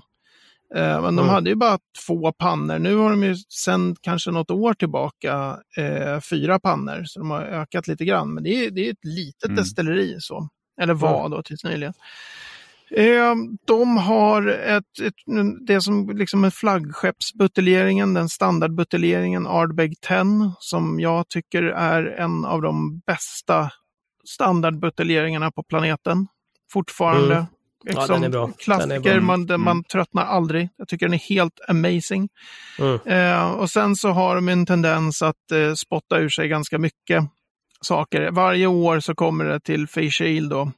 Eh, 0.75 1.01
men 1.01 1.15
de 1.15 1.19
Mm. 1.19 1.29
hade 1.29 1.49
ju 1.49 1.55
bara 1.55 1.79
två 2.07 2.31
pannor. 2.31 2.79
Nu 2.79 2.95
har 2.95 3.09
de 3.09 3.23
ju 3.23 3.35
sedan 3.35 3.95
kanske 4.01 4.31
något 4.31 4.51
år 4.51 4.73
tillbaka 4.73 5.57
eh, 5.77 6.19
fyra 6.21 6.59
pannor. 6.59 7.03
Så 7.05 7.19
de 7.19 7.29
har 7.31 7.41
ökat 7.41 7.87
lite 7.87 8.05
grann. 8.05 8.33
Men 8.33 8.43
det 8.43 8.65
är, 8.65 8.71
det 8.71 8.87
är 8.87 8.91
ett 8.91 9.05
litet 9.05 9.45
Mm. 9.45 9.55
destilleri. 9.55 10.15
Så. 10.19 10.49
Eller 10.81 10.93
var 10.93 11.29
då 11.29 11.43
tills 11.43 11.63
nyligen. 11.63 11.93
Eh, 12.91 13.35
de 13.65 13.97
har 13.97 14.47
ett, 14.47 14.99
ett, 15.03 15.13
det 15.67 15.81
som 15.81 16.09
liksom 16.17 16.43
är 16.43 16.49
flaggskeppsbuteljeringen, 16.49 18.13
den 18.13 18.29
standardbuteljeringen 18.29 19.47
Ardbeg 19.47 20.01
10, 20.01 20.51
som 20.59 20.99
jag 20.99 21.29
tycker 21.29 21.63
är 21.63 22.03
en 22.05 22.45
av 22.45 22.61
de 22.61 22.99
bästa 22.99 23.71
standardbuteljeringarna 24.27 25.51
på 25.51 25.63
planeten. 25.63 26.27
Fortfarande. 26.73 27.35
Mm. 27.35 27.45
Ja, 27.83 28.07
den 28.07 28.23
är 28.23 28.29
bra. 28.29 28.41
Den 28.45 28.49
är 28.51 28.57
Klassiker, 28.57 28.99
bra. 29.13 29.21
man, 29.21 29.45
den- 29.45 29.61
man 29.61 29.71
Mm. 29.71 29.83
tröttnar 29.83 30.25
aldrig. 30.25 30.69
Jag 30.77 30.87
tycker 30.87 31.05
den 31.05 31.13
är 31.13 31.17
helt 31.29 31.59
amazing. 31.67 32.29
Mm. 32.79 32.99
Eh, 33.05 33.51
och 33.51 33.69
sen 33.69 33.95
så 33.95 34.09
har 34.09 34.35
de 34.35 34.49
en 34.49 34.65
tendens 34.65 35.21
att 35.21 35.51
eh, 35.51 35.73
spotta 35.73 36.19
ur 36.19 36.29
sig 36.29 36.47
ganska 36.47 36.77
mycket 36.77 37.23
saker. 37.81 38.31
Varje 38.31 38.67
år 38.67 38.99
så 38.99 39.15
kommer 39.15 39.45
det 39.45 39.59
till 39.59 39.87
Facial 39.87 40.49
då. 40.49 40.71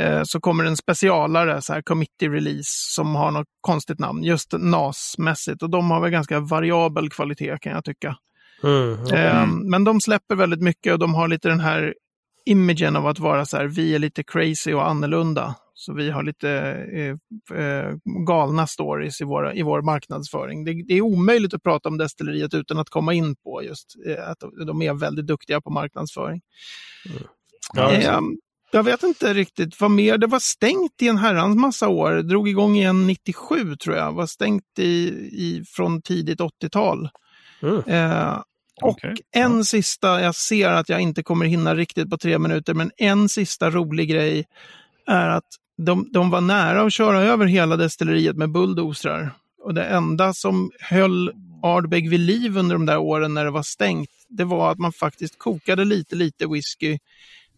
Eh, 0.00 0.22
så 0.24 0.40
kommer 0.40 0.64
en 0.64 0.76
specialare, 0.76 1.62
så 1.62 1.72
här 1.72 1.82
committee 1.82 2.28
release, 2.28 2.70
som 2.94 3.14
har 3.14 3.30
något 3.30 3.46
konstigt 3.60 3.98
namn, 3.98 4.24
just 4.24 4.52
NAS-mässigt. 4.52 5.62
Och 5.62 5.70
de 5.70 5.90
har 5.90 6.00
väl 6.00 6.10
ganska 6.10 6.40
variabel 6.40 7.10
kvalitet 7.10 7.58
kan 7.60 7.72
jag 7.72 7.84
tycka. 7.84 8.16
Mm. 8.62 9.02
okej. 9.02 9.18
Eh, 9.18 9.46
Men 9.46 9.84
de 9.84 10.00
släpper 10.00 10.34
väldigt 10.36 10.62
mycket 10.62 10.92
och 10.92 10.98
de 10.98 11.14
har 11.14 11.28
lite 11.28 11.48
den 11.48 11.60
här 11.60 11.94
imagen 12.46 12.96
av 12.96 13.06
att 13.06 13.18
vara 13.18 13.46
så 13.46 13.56
här, 13.56 13.66
vi 13.66 13.94
är 13.94 13.98
lite 13.98 14.22
crazy 14.22 14.72
och 14.72 14.88
annorlunda. 14.88 15.54
Så 15.80 15.94
vi 15.94 16.10
har 16.10 16.22
lite 16.22 16.50
eh, 16.92 17.58
eh, 17.58 17.94
galna 18.26 18.66
stories 18.66 19.20
i, 19.20 19.24
våra, 19.24 19.54
i 19.54 19.62
vår 19.62 19.82
marknadsföring. 19.82 20.64
Det, 20.64 20.82
det 20.88 20.94
är 20.94 21.00
omöjligt 21.00 21.54
att 21.54 21.62
prata 21.62 21.88
om 21.88 21.98
destilleriet 21.98 22.54
utan 22.54 22.78
att 22.78 22.90
komma 22.90 23.14
in 23.14 23.36
på 23.36 23.62
just 23.62 23.94
eh, 24.06 24.28
att 24.28 24.38
de 24.66 24.82
är 24.82 24.94
väldigt 24.94 25.26
duktiga 25.26 25.60
på 25.60 25.70
marknadsföring. 25.70 26.40
Ja, 27.74 27.92
just 27.92 28.06
det. 28.06 28.12
Eh, 28.12 28.20
jag 28.70 28.82
vet 28.82 29.02
inte 29.02 29.34
riktigt 29.34 29.80
vad 29.80 29.90
mer. 29.90 30.18
Det 30.18 30.26
var 30.26 30.38
stängt 30.38 31.02
i 31.02 31.08
en 31.08 31.16
herrans 31.16 31.56
massa 31.56 31.88
år. 31.88 32.10
Det 32.10 32.22
drog 32.22 32.48
igång 32.48 32.76
igen 32.76 33.06
97 33.06 33.76
tror 33.76 33.96
jag. 33.96 34.12
Var 34.12 34.26
stängt 34.26 34.78
i, 34.78 35.08
i, 35.32 35.64
från 35.68 36.02
tidigt 36.02 36.40
80-tal. 36.40 37.08
Mm. 37.62 37.82
Eh, 37.86 38.42
och 38.82 38.90
Okej. 38.90 39.16
en 39.30 39.64
sista, 39.64 40.20
jag 40.20 40.34
ser 40.34 40.68
att 40.68 40.88
jag 40.88 41.00
inte 41.00 41.22
kommer 41.22 41.46
hinna 41.46 41.74
riktigt 41.74 42.10
på 42.10 42.18
tre 42.18 42.38
minuter, 42.38 42.74
men 42.74 42.90
en 42.96 43.28
sista 43.28 43.70
rolig 43.70 44.08
grej 44.10 44.44
är 45.06 45.28
att 45.28 45.48
de, 45.78 46.08
de 46.12 46.30
var 46.30 46.40
nära 46.40 46.82
att 46.82 46.92
köra 46.92 47.22
över 47.22 47.46
hela 47.46 47.76
destilleriet 47.76 48.36
med 48.36 48.52
bulldozrar. 48.52 49.30
Och 49.62 49.74
det 49.74 49.84
enda 49.84 50.34
som 50.34 50.70
höll 50.80 51.32
Ardbeg 51.62 52.10
vid 52.10 52.20
liv 52.20 52.56
under 52.56 52.74
de 52.74 52.86
där 52.86 52.98
åren 52.98 53.34
när 53.34 53.44
det 53.44 53.50
var 53.50 53.62
stängt, 53.62 54.10
det 54.28 54.44
var 54.44 54.72
att 54.72 54.78
man 54.78 54.92
faktiskt 54.92 55.38
kokade 55.38 55.84
lite, 55.84 56.16
lite 56.16 56.46
whisky 56.46 56.98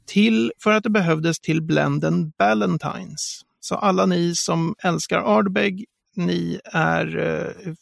till, 0.06 0.52
för 0.62 0.70
att 0.72 0.82
det 0.82 0.90
behövdes 0.90 1.40
till 1.40 1.62
blenden 1.62 2.32
Ballantines. 2.38 3.40
Så 3.60 3.74
alla 3.74 4.06
ni 4.06 4.34
som 4.34 4.74
älskar 4.82 5.18
Ardbeg, 5.18 5.84
ni 6.16 6.60
är 6.64 7.18
eh, 7.18 7.72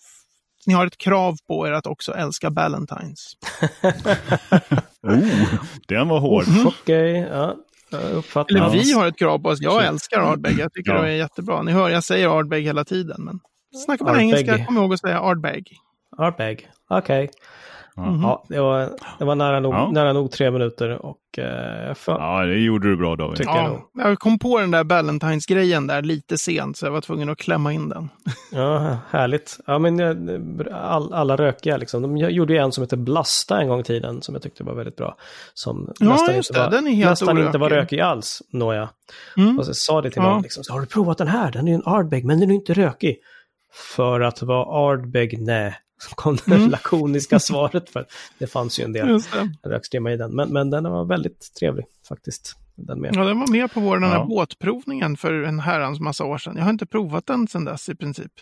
ni 0.66 0.74
har 0.74 0.87
ett 0.87 0.98
krav 0.98 1.37
på 1.46 1.68
er 1.68 1.72
att 1.72 1.87
också 1.87 2.12
älska 2.12 2.51
Ballantines. 2.51 3.37
Oh, 5.03 5.55
den 5.87 6.09
var 6.09 6.20
hård. 6.20 6.44
Okej, 6.66 7.29
ja. 7.31 7.57
Uppfattar. 7.96 8.57
Eller 8.57 8.70
vi 8.70 8.92
har 8.92 9.07
ett 9.07 9.18
krav 9.18 9.38
på 9.38 9.48
oss. 9.48 9.59
Jag 9.61 9.85
älskar 9.85 10.20
Ardbeg. 10.20 10.59
Jag 10.59 10.72
tycker 10.72 10.94
Ja. 10.94 11.03
det 11.03 11.09
är 11.09 11.16
jättebra. 11.16 11.62
Ni 11.62 11.72
hör, 11.72 11.90
jag 11.90 12.05
säger 12.05 12.38
Ardbeg 12.38 12.64
hela 12.64 12.85
tiden. 12.85 13.16
Men 13.24 13.40
snacka 13.85 14.05
bara 14.05 14.11
Ardbeg. 14.12 14.24
engelska, 14.27 14.64
kom 14.64 14.77
ihåg 14.77 14.94
att 14.94 15.01
säga 15.01 15.20
Ardbeg. 15.20 15.72
Artbag. 16.18 16.68
Okej. 16.90 17.31
Mhm. 17.98 18.22
Ja, 18.22 18.44
det 18.48 18.61
var, 18.61 18.90
det 19.18 19.24
var 19.24 19.34
nära, 19.34 19.61
nog, 19.61 19.74
Ja. 19.74 19.90
nära 19.90 20.12
nog 20.12 20.30
tre 20.30 20.50
minuter 20.50 21.06
och 21.06 21.38
eh, 21.38 21.94
för, 21.94 22.12
Ja, 22.12 22.44
det 22.46 22.58
gjorde 22.58 22.88
du 22.88 22.96
bra 22.96 23.16
David. 23.16 23.37
Tycker 23.38 23.50
jag 23.54 23.64
Ja, 23.64 23.68
nog. 23.68 24.06
jag 24.06 24.18
kom 24.18 24.38
på 24.38 24.58
den 24.61 24.70
där 24.70 24.84
Ballantines-grejen 24.84 25.87
där 25.87 26.02
lite 26.02 26.38
sent, 26.38 26.76
så 26.76 26.87
jag 26.87 26.90
var 26.92 27.00
tvungen 27.00 27.28
att 27.30 27.38
klämma 27.38 27.72
in 27.72 27.88
den. 27.88 28.08
Ja, 28.52 28.96
härligt. 29.11 29.58
Ja, 29.66 29.78
men 29.78 30.00
eh, 30.00 30.66
all, 30.82 31.12
alla 31.14 31.37
rökiga 31.37 31.76
liksom. 31.76 32.02
De 32.02 32.16
gjorde 32.16 32.52
ju 32.52 32.58
en 32.58 32.72
som 32.72 32.82
heter 32.84 32.96
Blasta 32.96 33.61
en 33.61 33.68
gång 33.68 33.80
i 33.80 33.84
tiden 33.84 34.22
som 34.22 34.34
jag 34.34 34.42
tyckte 34.42 34.64
var 34.64 34.74
väldigt 34.74 34.96
bra. 34.96 35.16
Som 35.54 35.92
Ja, 36.00 36.06
nästan, 36.08 36.37
just 36.37 36.50
inte, 36.50 36.61
det. 36.61 36.64
var, 36.64 36.70
Den 36.70 36.87
är 36.87 36.90
helt 36.92 37.11
nästan 37.11 37.38
inte 37.38 37.58
var 37.58 37.70
rökig 37.70 38.00
alls, 38.00 38.42
nåja. 38.52 38.88
Mm. 39.37 39.58
Och 39.58 39.66
så 39.66 39.74
sa 39.74 40.02
det 40.02 40.11
till 40.11 40.22
Ja. 40.22 40.30
någon, 40.30 40.42
liksom, 40.42 40.64
så, 40.64 40.72
har 40.72 40.80
du 40.80 40.87
provat 40.87 41.18
den 41.18 41.28
här? 41.28 41.52
Den 41.52 41.68
är 41.68 41.72
ju 41.72 41.74
en 41.74 41.82
Ardbeg, 41.87 42.24
men 42.24 42.40
den 42.40 42.50
är 42.50 42.54
inte 42.54 42.74
rökig. 42.74 43.16
För 43.96 44.20
att 44.20 44.42
vara 44.42 44.64
Ardbeg, 44.90 45.38
nej. 45.40 45.74
Så 45.98 46.14
kom 46.14 46.37
det 46.46 46.54
Mm. 46.54 46.70
lakoniska 46.70 47.38
svaret 47.40 47.90
för 47.90 48.06
det 48.38 48.46
fanns 48.46 48.80
ju 48.80 48.84
en 48.84 48.92
del 48.92 49.20
rökstrimma 49.64 50.12
i 50.12 50.16
den. 50.16 50.37
Men, 50.37 50.48
men 50.52 50.70
den 50.70 50.84
var 50.84 51.04
väldigt 51.04 51.54
trevlig 51.58 51.84
faktiskt. 52.08 52.56
Den 52.76 53.00
med. 53.00 53.16
Ja, 53.16 53.24
den 53.24 53.40
var 53.40 53.46
med 53.46 53.72
på 53.72 53.80
vår 53.80 53.98
den 53.98 54.08
här 54.08 54.16
Ja. 54.18 54.24
båtprovningen 54.24 55.16
för 55.16 55.32
en 55.42 55.61
herrans 55.61 56.00
massa 56.00 56.24
år 56.24 56.38
sedan. 56.38 56.54
Jag 56.56 56.62
har 56.64 56.70
inte 56.70 56.87
provat 56.87 57.26
den 57.26 57.48
sedan 57.48 57.64
dess 57.64 57.88
i 57.88 57.94
princip. 57.94 58.32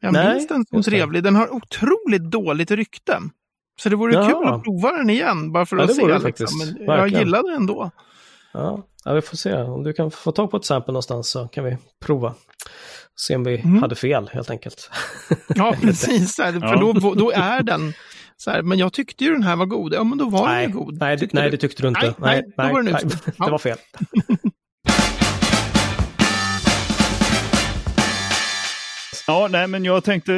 Jag 0.00 0.12
Nej, 0.12 0.34
minns 0.34 0.48
den 0.48 0.64
som 0.66 0.82
trevlig. 0.82 1.22
Den 1.22 1.36
har 1.36 1.52
otroligt 1.54 2.22
dåligt 2.30 2.70
rykte. 2.70 3.18
Så 3.80 3.88
det 3.88 3.96
vore 3.96 4.14
Ja. 4.14 4.26
kul 4.28 4.48
att 4.48 4.64
prova 4.64 4.92
den 4.92 5.10
igen, 5.10 5.52
bara 5.52 5.66
för 5.66 5.76
Ja, 5.76 5.84
att 5.84 5.94
se. 5.94 6.02
det 6.06 6.06
Liksom. 6.06 6.22
faktiskt. 6.22 6.58
Men 6.58 6.86
jag 6.86 6.96
Verkligen. 6.96 7.20
gillar 7.24 7.42
den 7.42 7.54
ändå. 7.56 7.90
Ja, 8.52 8.82
ja, 9.04 9.12
vi 9.12 9.20
får 9.22 9.36
se. 9.36 9.54
Om 9.54 9.82
du 9.82 9.92
kan 9.92 10.10
få 10.10 10.32
tag 10.32 10.50
på 10.50 10.56
ett 10.56 10.64
sample 10.64 10.92
någonstans 10.92 11.30
så 11.30 11.48
kan 11.48 11.64
vi 11.64 11.76
prova. 12.04 12.34
Se 13.20 13.36
om 13.36 13.44
vi 13.44 13.58
Mm. 13.60 13.82
hade 13.82 13.94
fel 13.94 14.30
helt 14.32 14.50
enkelt. 14.50 14.90
Ja, 15.54 15.74
precis. 15.82 16.38
Här, 16.38 16.52
för 16.52 16.60
Ja. 16.60 16.76
då, 17.00 17.14
då 17.14 17.30
är 17.30 17.62
den 17.62 17.92
så 18.36 18.50
här, 18.50 18.62
men 18.62 18.78
jag 18.78 18.92
tyckte 18.92 19.24
ju 19.24 19.30
den 19.32 19.42
här 19.42 19.56
var 19.56 19.66
god. 19.66 19.94
Ja, 19.94 20.04
men 20.04 20.18
då 20.18 20.28
var 20.28 20.46
den 20.46 20.54
nej, 20.56 20.66
ju 20.66 20.72
god. 20.72 20.98
nej, 21.00 21.18
tyckte 21.18 21.36
nej, 21.36 21.44
du. 21.44 21.50
det 21.50 21.56
tyckte 21.56 21.82
du 21.82 21.88
inte. 21.88 22.14
Nej, 22.18 22.42
nej, 22.56 22.68
då 22.68 22.72
var 22.74 22.82
den. 22.82 22.96
Ja. 23.38 23.44
det 23.44 23.50
var 23.50 23.58
fel. 23.58 23.76
Ja, 29.26 29.48
nej, 29.50 29.66
men 29.68 29.84
jag 29.84 30.04
tänkte 30.04 30.34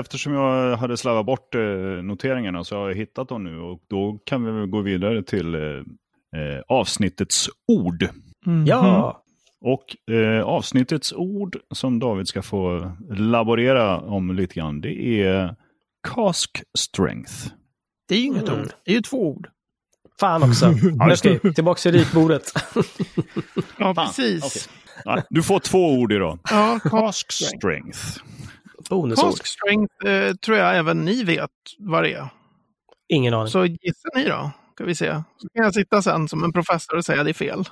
eftersom 0.00 0.32
jag 0.32 0.76
hade 0.76 0.96
slarvat 0.96 1.26
bort 1.26 1.54
eh, 1.54 1.60
noteringarna 2.02 2.64
så 2.64 2.76
har 2.76 2.88
jag 2.88 2.96
hittat 2.96 3.28
dem 3.28 3.44
nu 3.44 3.58
och 3.60 3.80
då 3.90 4.18
kan 4.26 4.60
vi 4.62 4.66
gå 4.66 4.80
vidare 4.80 5.22
till 5.22 5.54
eh, 5.54 5.60
eh, 5.60 6.60
avsnittets 6.68 7.48
ord. 7.68 8.08
Mhm. 8.46 8.66
Ja, 8.66 9.19
Och 9.60 10.12
eh, 10.14 10.42
avsnittets 10.42 11.12
ord 11.12 11.56
som 11.74 11.98
David 11.98 12.28
ska 12.28 12.42
få 12.42 12.92
laborera 13.10 13.98
om 14.00 14.32
lite 14.36 14.54
grann, 14.54 14.80
det 14.80 15.22
är 15.22 15.56
cask 16.08 16.62
strength. 16.78 17.32
Det 18.08 18.14
är 18.14 18.18
ju 18.18 18.24
inget 18.26 18.48
Mm. 18.48 18.60
ord. 18.60 18.68
Det 18.84 18.90
är 18.90 18.94
ju 18.94 19.00
två 19.02 19.28
ord. 19.30 19.48
fan 20.20 20.42
också. 20.42 20.74
Okej, 21.12 21.54
tillbaka 21.54 21.78
till 21.80 21.92
ritbordet. 21.92 22.52
Ja, 23.78 23.94
Fan, 23.94 24.06
precis. 24.06 24.44
okej. 24.44 24.62
Ja, 25.04 25.22
du 25.30 25.42
får 25.42 25.58
två 25.60 25.92
ord 25.92 26.12
idag. 26.12 26.38
Ja, 26.50 26.78
Cask 26.84 27.32
strength. 27.32 27.98
Bonusord. 28.90 29.30
Cask 29.30 29.46
strength 29.46 30.06
eh, 30.06 30.34
tror 30.34 30.56
jag 30.58 30.76
även 30.78 31.04
ni 31.04 31.24
vet 31.24 31.50
vad 31.78 32.02
det 32.02 32.12
är. 32.12 32.28
Ingen 33.08 33.34
aning. 33.34 33.48
Så 33.50 33.66
gissar 33.66 34.16
ni 34.16 34.24
då? 34.24 34.50
Ska 34.74 34.84
vi 34.84 34.94
se. 34.94 35.22
Så 35.36 35.48
kan 35.54 35.64
jag 35.64 35.74
sitta 35.74 36.02
sen 36.02 36.28
som 36.28 36.44
en 36.44 36.52
professor 36.52 36.96
och 36.96 37.04
säga 37.04 37.24
det 37.24 37.30
är 37.30 37.34
fel. 37.34 37.64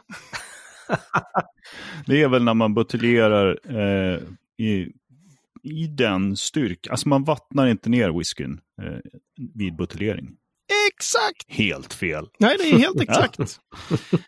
det 2.07 2.23
är 2.23 2.29
väl 2.29 2.45
när 2.45 2.55
man 2.55 2.75
buteljerar 2.75 3.59
eh, 3.69 4.21
i, 4.59 4.93
i 5.63 5.87
den 5.87 6.37
styrka. 6.37 6.91
Alltså 6.91 7.09
man 7.09 7.25
vattnar 7.25 7.67
inte 7.67 7.89
ner 7.89 8.19
whiskyn 8.19 8.61
eh, 8.83 8.99
vid 9.55 9.77
buteljering. 9.77 10.37
Exakt! 10.93 11.45
Helt 11.49 11.95
fel. 11.95 12.29
Nej, 12.39 12.57
det 12.59 12.71
är 12.71 12.79
helt 12.79 13.01
exakt. 13.01 13.61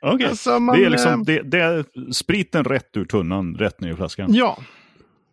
okay. 0.00 0.26
Alltså, 0.26 0.58
man, 0.58 0.78
det 0.78 0.84
är 0.84 0.90
liksom 0.90 1.12
eh, 1.12 1.18
det, 1.18 1.42
det 1.42 1.58
är 1.58 1.84
spriten 2.12 2.64
rätt 2.64 2.96
ur 2.96 3.04
tunnan, 3.04 3.54
rätt 3.54 3.80
ner 3.80 3.92
i 3.92 3.96
flaskan. 3.96 4.34
Ja. 4.34 4.58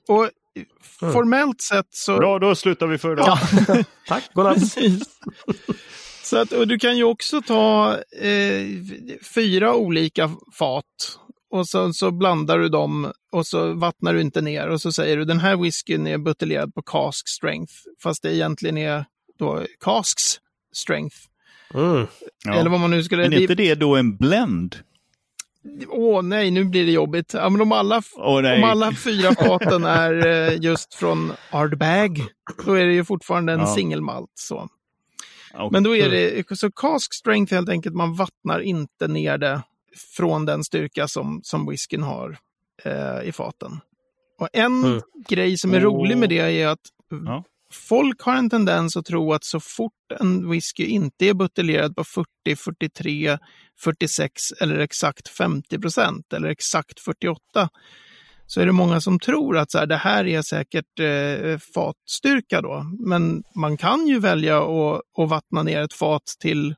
Och 0.08 0.30
formellt 1.12 1.62
sett 1.62 1.88
så... 1.90 2.18
Bra, 2.18 2.40
då 2.40 2.56
slutar 2.56 2.88
vi 2.88 2.98
för 2.98 3.14
idag. 3.14 3.28
Ja. 3.68 3.84
Tack, 4.08 4.34
godnatt. 4.34 4.56
Precis. 4.56 5.04
Så 6.28 6.38
att, 6.38 6.52
och 6.52 6.68
du 6.68 6.80
kan 6.80 6.98
ju 6.98 7.04
också 7.04 7.42
ta 7.42 7.94
eh, 8.22 8.66
fyra 9.36 9.76
olika 9.76 10.32
fat 10.54 10.84
och 11.52 11.68
så, 11.68 11.94
så 11.94 12.12
blandar 12.12 12.60
du 12.60 12.70
dem 12.70 13.12
och 13.32 13.48
så 13.48 13.74
vattnar 13.74 14.14
du 14.14 14.22
inte 14.22 14.42
ner 14.42 14.68
och 14.68 14.82
så 14.82 14.92
säger 14.92 15.18
du 15.18 15.26
den 15.26 15.40
här 15.40 15.58
whiskyn 15.58 16.08
är 16.08 16.18
buteljerad 16.18 16.74
på 16.74 16.82
cask 16.82 17.28
strength 17.30 17.74
fast 18.04 18.24
det 18.24 18.36
egentligen 18.36 18.78
är 18.78 19.06
då 19.40 19.66
casks 19.84 20.24
strength. 20.76 21.16
Mm. 21.74 22.08
Ja. 22.46 22.54
Eller 22.54 22.70
vad 22.70 22.80
man 22.80 22.92
nu 22.92 23.04
skulle... 23.04 23.24
Men 23.24 23.34
är 23.34 23.42
inte 23.42 23.56
det 23.56 23.76
då 23.76 23.96
en 23.96 24.18
blend? 24.18 24.76
Åh 25.90 26.22
nej, 26.22 26.52
nu 26.52 26.66
blir 26.66 26.86
det 26.86 26.92
jobbigt. 26.92 27.34
Ja, 27.34 27.50
men 27.50 27.62
om, 27.62 27.72
alla, 27.72 28.02
nej. 28.42 28.64
om 28.64 28.70
alla 28.70 28.92
fyra 28.94 29.36
faten 29.36 29.84
är 29.84 30.28
eh, 30.28 30.58
just 30.62 30.94
från 30.94 31.32
Ardbag, 31.52 32.24
då 32.66 32.74
är 32.74 32.86
det 32.86 32.94
ju 32.94 33.06
fortfarande 33.06 33.54
en 33.54 33.60
Ja. 33.60 33.76
singelmalt. 33.76 34.32
Så. 34.34 34.70
Ja, 35.58 35.70
Men 35.72 35.84
då 35.84 35.96
är 35.96 36.10
det, 36.10 36.58
så 36.60 36.72
cask 36.72 37.14
strength 37.14 37.54
helt 37.54 37.70
enkelt, 37.70 37.96
man 37.96 38.16
vattnar 38.16 38.60
inte 38.60 39.08
ner 39.08 39.38
det 39.38 39.62
från 40.18 40.46
den 40.46 40.64
styrka 40.64 41.08
som, 41.08 41.40
som 41.44 41.70
whiskyn 41.70 42.04
har 42.04 42.38
eh, 42.84 43.24
i 43.24 43.32
faten. 43.32 43.80
Och 44.40 44.50
en 44.54 44.84
Mm. 44.84 45.02
grej 45.30 45.58
som 45.58 45.74
är 45.74 45.80
rolig 45.80 46.18
med 46.18 46.30
det 46.30 46.40
är 46.62 46.68
att 46.68 46.80
Ja. 47.26 47.44
folk 47.72 48.22
har 48.22 48.36
en 48.36 48.50
tendens 48.50 48.98
att 48.98 49.06
tro 49.06 49.34
att 49.34 49.44
så 49.44 49.60
fort 49.60 49.94
en 50.20 50.50
whisky 50.50 50.86
inte 50.86 51.26
är 51.26 51.34
buteljerad 51.34 51.96
på 51.96 52.04
40, 52.04 52.56
43, 52.56 53.38
46 53.80 54.52
eller 54.62 54.80
exakt 54.80 55.28
50 55.28 55.80
procent 55.80 56.34
eller 56.34 56.50
exakt 56.50 57.00
48 57.00 57.70
så 58.48 58.62
är 58.62 58.66
det 58.66 58.72
många 58.72 59.02
som 59.02 59.20
tror 59.20 59.58
att 59.58 59.72
så 59.72 59.78
här, 59.78 59.86
det 59.86 59.96
här 59.96 60.28
är 60.28 60.42
säkert 60.42 61.00
eh, 61.00 61.58
fatstyrka 61.74 62.62
då. 62.62 62.84
Men 63.00 63.44
man 63.56 63.78
kan 63.78 64.08
ju 64.08 64.20
välja 64.20 64.58
att, 64.58 65.02
att 65.18 65.30
vattna 65.30 65.64
ner 65.64 65.82
ett 65.82 65.94
fat 65.94 66.24
till, 66.40 66.76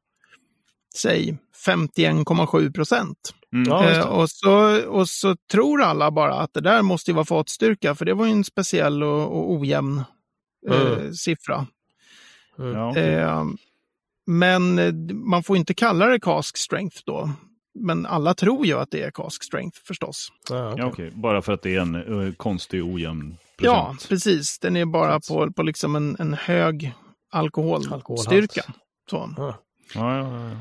säg 0.96 1.38
51,7 1.68 2.74
procent. 2.74 3.34
Mm. 3.54 3.72
Eh, 3.72 4.06
och, 4.08 4.30
så, 4.30 4.82
och 4.88 5.10
så 5.10 5.36
tror 5.52 5.82
alla 5.82 6.12
bara 6.12 6.34
att 6.34 6.54
det 6.54 6.62
där 6.62 6.82
måste 6.82 7.12
ju 7.12 7.16
vara 7.16 7.26
fatstyrka, 7.26 7.96
för 7.96 8.06
det 8.06 8.14
var 8.14 8.26
ju 8.26 8.32
en 8.32 8.44
speciell 8.44 9.04
och, 9.04 9.38
och 9.38 9.52
ojämn 9.52 10.04
eh, 10.70 10.82
Mm. 10.82 11.14
siffra. 11.14 11.68
Mm. 12.60 12.98
Eh, 12.98 13.44
men 14.28 14.80
eh, 14.80 14.94
man 15.14 15.44
får 15.44 15.58
inte 15.58 15.74
kalla 15.74 16.06
det 16.06 16.20
cask 16.20 16.58
strength 16.58 16.98
då. 17.06 17.30
Men 17.80 18.06
alla 18.06 18.34
tror 18.34 18.66
ju 18.66 18.74
att 18.80 18.92
det 18.92 19.02
är 19.04 19.12
cask 19.12 19.44
strength 19.44 19.80
förstås. 19.88 20.28
Ja, 20.50 20.70
okej. 20.72 20.84
Ja, 20.84 20.86
okej. 20.94 21.12
Bara 21.16 21.42
för 21.42 21.54
att 21.54 21.62
det 21.62 21.76
är 21.76 21.80
en 21.82 22.26
eh, 22.28 22.34
konstig 22.34 22.86
ojämn 22.86 23.38
Ja, 23.62 23.86
procent. 23.86 24.10
precis. 24.10 24.60
Den 24.60 24.76
är 24.76 24.86
bara 24.86 25.20
på, 25.20 25.52
på 25.52 25.64
liksom 25.64 25.96
en, 25.96 26.16
en 26.20 26.34
hög 26.34 26.94
alkoholstyrka. 27.32 28.64
Så. 29.10 29.34
Ja. 29.38 29.60
Ja, 29.94 30.18
ja, 30.18 30.50
ja. 30.50 30.56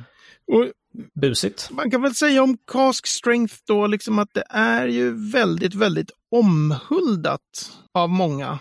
Och 0.57 0.67
Busigt. 1.21 1.71
man 1.71 1.91
kan 1.91 2.03
väl 2.03 2.15
säga 2.15 2.43
om 2.43 2.59
cask 2.73 3.07
strength 3.07 3.55
då 3.67 3.87
liksom 3.87 4.19
att 4.19 4.29
det 4.35 4.45
är 4.51 4.87
ju 4.87 5.31
väldigt, 5.33 5.75
väldigt 5.75 6.11
omhuldat 6.31 7.73
av 7.95 8.09
många. 8.09 8.59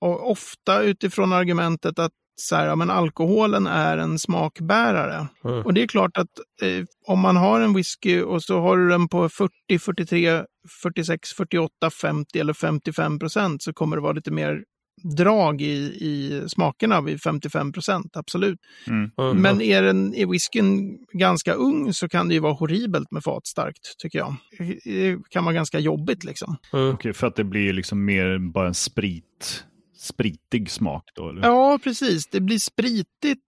Och 0.00 0.30
ofta 0.30 0.82
utifrån 0.82 1.32
argumentet 1.32 1.98
att 1.98 2.12
så 2.40 2.56
här, 2.56 2.66
ja, 2.66 2.76
men 2.76 2.90
alkoholen 2.90 3.66
är 3.66 3.98
en 3.98 4.18
smakbärare. 4.18 5.28
Mm. 5.44 5.62
Och 5.66 5.74
det 5.74 5.82
är 5.82 5.86
klart 5.86 6.16
att 6.16 6.38
eh, 6.62 6.84
om 7.06 7.20
man 7.20 7.36
har 7.36 7.60
en 7.60 7.74
whisky 7.74 8.22
och 8.22 8.42
så 8.42 8.60
har 8.60 8.76
du 8.76 8.88
den 8.88 9.08
på 9.08 9.28
40, 9.28 9.78
43, 9.78 10.44
46, 10.82 11.32
48, 11.32 11.90
50 11.90 12.38
eller 12.38 12.52
55 12.52 13.18
procent 13.18 13.62
så 13.62 13.72
kommer 13.72 13.96
det 13.96 14.02
vara 14.02 14.12
lite 14.12 14.30
mer 14.30 14.62
drag 15.02 15.62
i, 15.62 15.76
i 16.00 16.42
smakerna 16.48 17.00
vid 17.00 17.22
55 17.22 17.72
procent, 17.72 18.16
absolut. 18.16 18.58
Mm. 18.86 19.10
Mm. 19.18 19.42
Men 19.42 19.60
är, 19.60 19.82
den, 19.82 20.14
är 20.14 20.26
whiskyn 20.26 20.98
ganska 21.12 21.52
ung 21.52 21.92
så 21.92 22.08
kan 22.08 22.28
det 22.28 22.34
ju 22.34 22.40
vara 22.40 22.52
horribelt 22.52 23.10
med 23.10 23.24
fatstarkt, 23.24 23.98
tycker 23.98 24.18
jag. 24.18 24.36
Det 24.84 25.18
kan 25.30 25.44
vara 25.44 25.54
ganska 25.54 25.78
jobbigt 25.78 26.24
liksom. 26.24 26.56
Mm. 26.72 26.94
Okej, 26.94 27.12
för 27.12 27.26
att 27.26 27.36
det 27.36 27.44
blir 27.44 27.72
liksom 27.72 28.04
mer 28.04 28.52
bara 28.52 28.68
en 28.68 28.74
sprit, 28.74 29.64
spritig 30.00 30.70
smak 30.70 31.04
då? 31.14 31.28
Eller? 31.28 31.42
Ja, 31.42 31.78
precis. 31.82 32.26
Det 32.26 32.40
blir 32.40 32.58
spritigt 32.58 33.40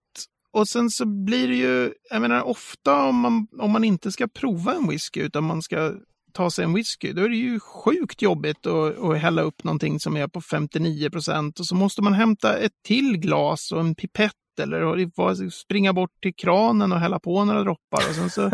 och 0.52 0.68
sen 0.68 0.90
så 0.90 1.06
blir 1.06 1.48
det 1.48 1.54
ju, 1.54 1.92
jag 2.10 2.22
menar 2.22 2.42
ofta 2.42 3.04
om 3.04 3.16
man, 3.16 3.46
om 3.58 3.70
man 3.70 3.84
inte 3.84 4.12
ska 4.12 4.28
prova 4.28 4.74
en 4.74 4.88
whisky 4.88 5.20
utan 5.20 5.44
man 5.44 5.62
ska 5.62 5.94
ta 6.32 6.50
sig 6.50 6.64
en 6.64 6.74
whisky, 6.74 7.12
då 7.12 7.22
är 7.22 7.28
det 7.28 7.36
ju 7.36 7.60
sjukt 7.60 8.22
jobbigt 8.22 8.66
att, 8.66 8.98
att 8.98 9.18
hälla 9.18 9.42
upp 9.42 9.64
någonting 9.64 10.00
som 10.00 10.16
är 10.16 10.28
på 10.28 10.40
59 10.40 11.10
procent 11.10 11.60
och 11.60 11.66
så 11.66 11.74
måste 11.74 12.02
man 12.02 12.12
hämta 12.12 12.58
ett 12.58 12.72
till 12.84 13.16
glas 13.16 13.72
och 13.72 13.80
en 13.80 13.94
pipett 13.94 14.32
eller 14.60 15.50
springa 15.50 15.92
bort 15.92 16.10
till 16.22 16.34
kranen 16.34 16.92
och 16.92 17.00
hälla 17.00 17.18
på 17.18 17.44
några 17.44 17.62
droppar 17.62 18.08
och 18.08 18.14
sen 18.14 18.30
så 18.30 18.50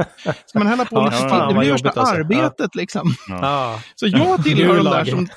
ska 0.46 0.58
man 0.58 0.66
hälla 0.68 0.84
på 0.84 0.96
Ja, 0.96 1.04
lite 1.04 1.16
fan, 1.16 1.48
till. 1.48 1.54
Det 1.54 1.60
blir 1.60 1.72
värsta 1.72 1.90
alltså. 1.90 2.14
arbetet 2.14 2.74
liksom. 2.74 3.14
Ja. 3.28 3.82
Så 3.94 4.06
jag 4.06 4.44
tillhör 4.44 4.76
de 4.76 4.84
där 4.84 5.04
som... 5.04 5.28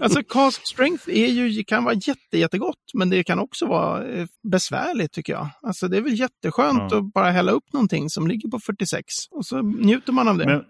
Alltså 0.00 0.22
cask 0.22 0.60
strength 0.68 1.08
är 1.08 1.26
ju, 1.26 1.64
kan 1.64 1.84
vara 1.84 1.94
jätte, 1.94 2.38
jättegott, 2.38 2.84
men 2.94 3.10
det 3.10 3.24
kan 3.24 3.38
också 3.38 3.66
vara 3.66 4.04
eh, 4.08 4.26
besvärligt 4.52 5.12
tycker 5.12 5.32
jag. 5.32 5.48
Alltså 5.62 5.88
det 5.88 5.96
är 5.96 6.00
väl 6.02 6.20
jätteskönt 6.20 6.92
Ja. 6.92 6.98
att 6.98 7.12
bara 7.14 7.30
hälla 7.30 7.52
upp 7.52 7.72
någonting 7.72 8.10
som 8.10 8.26
ligger 8.26 8.48
på 8.48 8.58
46 8.66 9.04
och 9.30 9.46
så 9.46 9.62
njuter 9.62 10.12
man 10.12 10.28
av 10.28 10.38
det. 10.38 10.46
Men, 10.46 10.62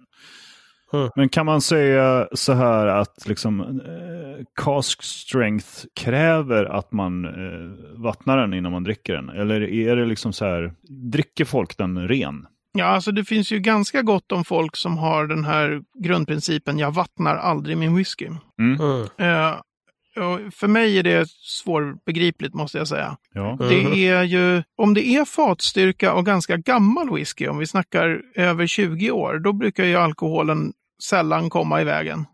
Mm. 0.92 1.10
men 1.16 1.28
kan 1.28 1.46
man 1.46 1.60
säga 1.60 2.28
så 2.32 2.52
här 2.52 2.86
att 2.86 3.26
liksom, 3.26 3.60
eh, 3.60 4.44
cask 4.64 5.02
strength 5.02 5.68
kräver 5.94 6.64
att 6.64 6.92
man 6.92 7.24
eh, 7.24 8.00
vattnar 8.02 8.38
den 8.38 8.54
innan 8.54 8.72
man 8.72 8.84
dricker 8.84 9.14
den? 9.14 9.28
Eller 9.28 9.60
är 9.60 9.96
det 9.96 10.06
liksom 10.06 10.32
så 10.32 10.44
här, 10.44 10.72
dricker 11.12 11.44
folk 11.44 11.76
den 11.76 12.08
ren? 12.08 12.46
Ja, 12.72 12.84
alltså 12.84 13.12
det 13.12 13.24
finns 13.24 13.52
ju 13.52 13.58
ganska 13.58 14.02
gott 14.02 14.32
om 14.32 14.44
folk 14.44 14.76
som 14.76 14.98
har 14.98 15.26
den 15.26 15.44
här 15.44 15.82
grundprincipen, 16.02 16.78
jag 16.78 16.90
vattnar 16.94 17.36
aldrig 17.36 17.76
min 17.78 17.96
whisky. 17.96 18.28
Mm. 18.58 18.80
Mm. 18.80 19.00
Eh, 19.18 19.54
för 20.52 20.66
mig 20.68 20.98
är 20.98 21.02
det 21.02 21.28
svårbegripligt 21.30 22.54
måste 22.54 22.78
jag 22.78 22.88
säga. 22.88 23.16
Ja. 23.32 23.56
Det 23.60 24.06
är 24.08 24.22
ju, 24.22 24.62
om 24.76 24.94
det 24.94 25.06
är 25.06 25.24
fatstyrka 25.24 26.12
och 26.14 26.26
ganska 26.26 26.56
gammal 26.56 27.14
whisky, 27.14 27.48
om 27.48 27.58
vi 27.58 27.66
snackar 27.66 28.22
över 28.34 28.66
20 28.66 29.10
år, 29.10 29.38
då 29.38 29.52
brukar 29.52 29.84
ju 29.84 29.96
alkoholen 29.96 30.72
sällan 31.02 31.50
komma 31.50 31.80
i 31.80 31.84
vägen. 31.84 32.24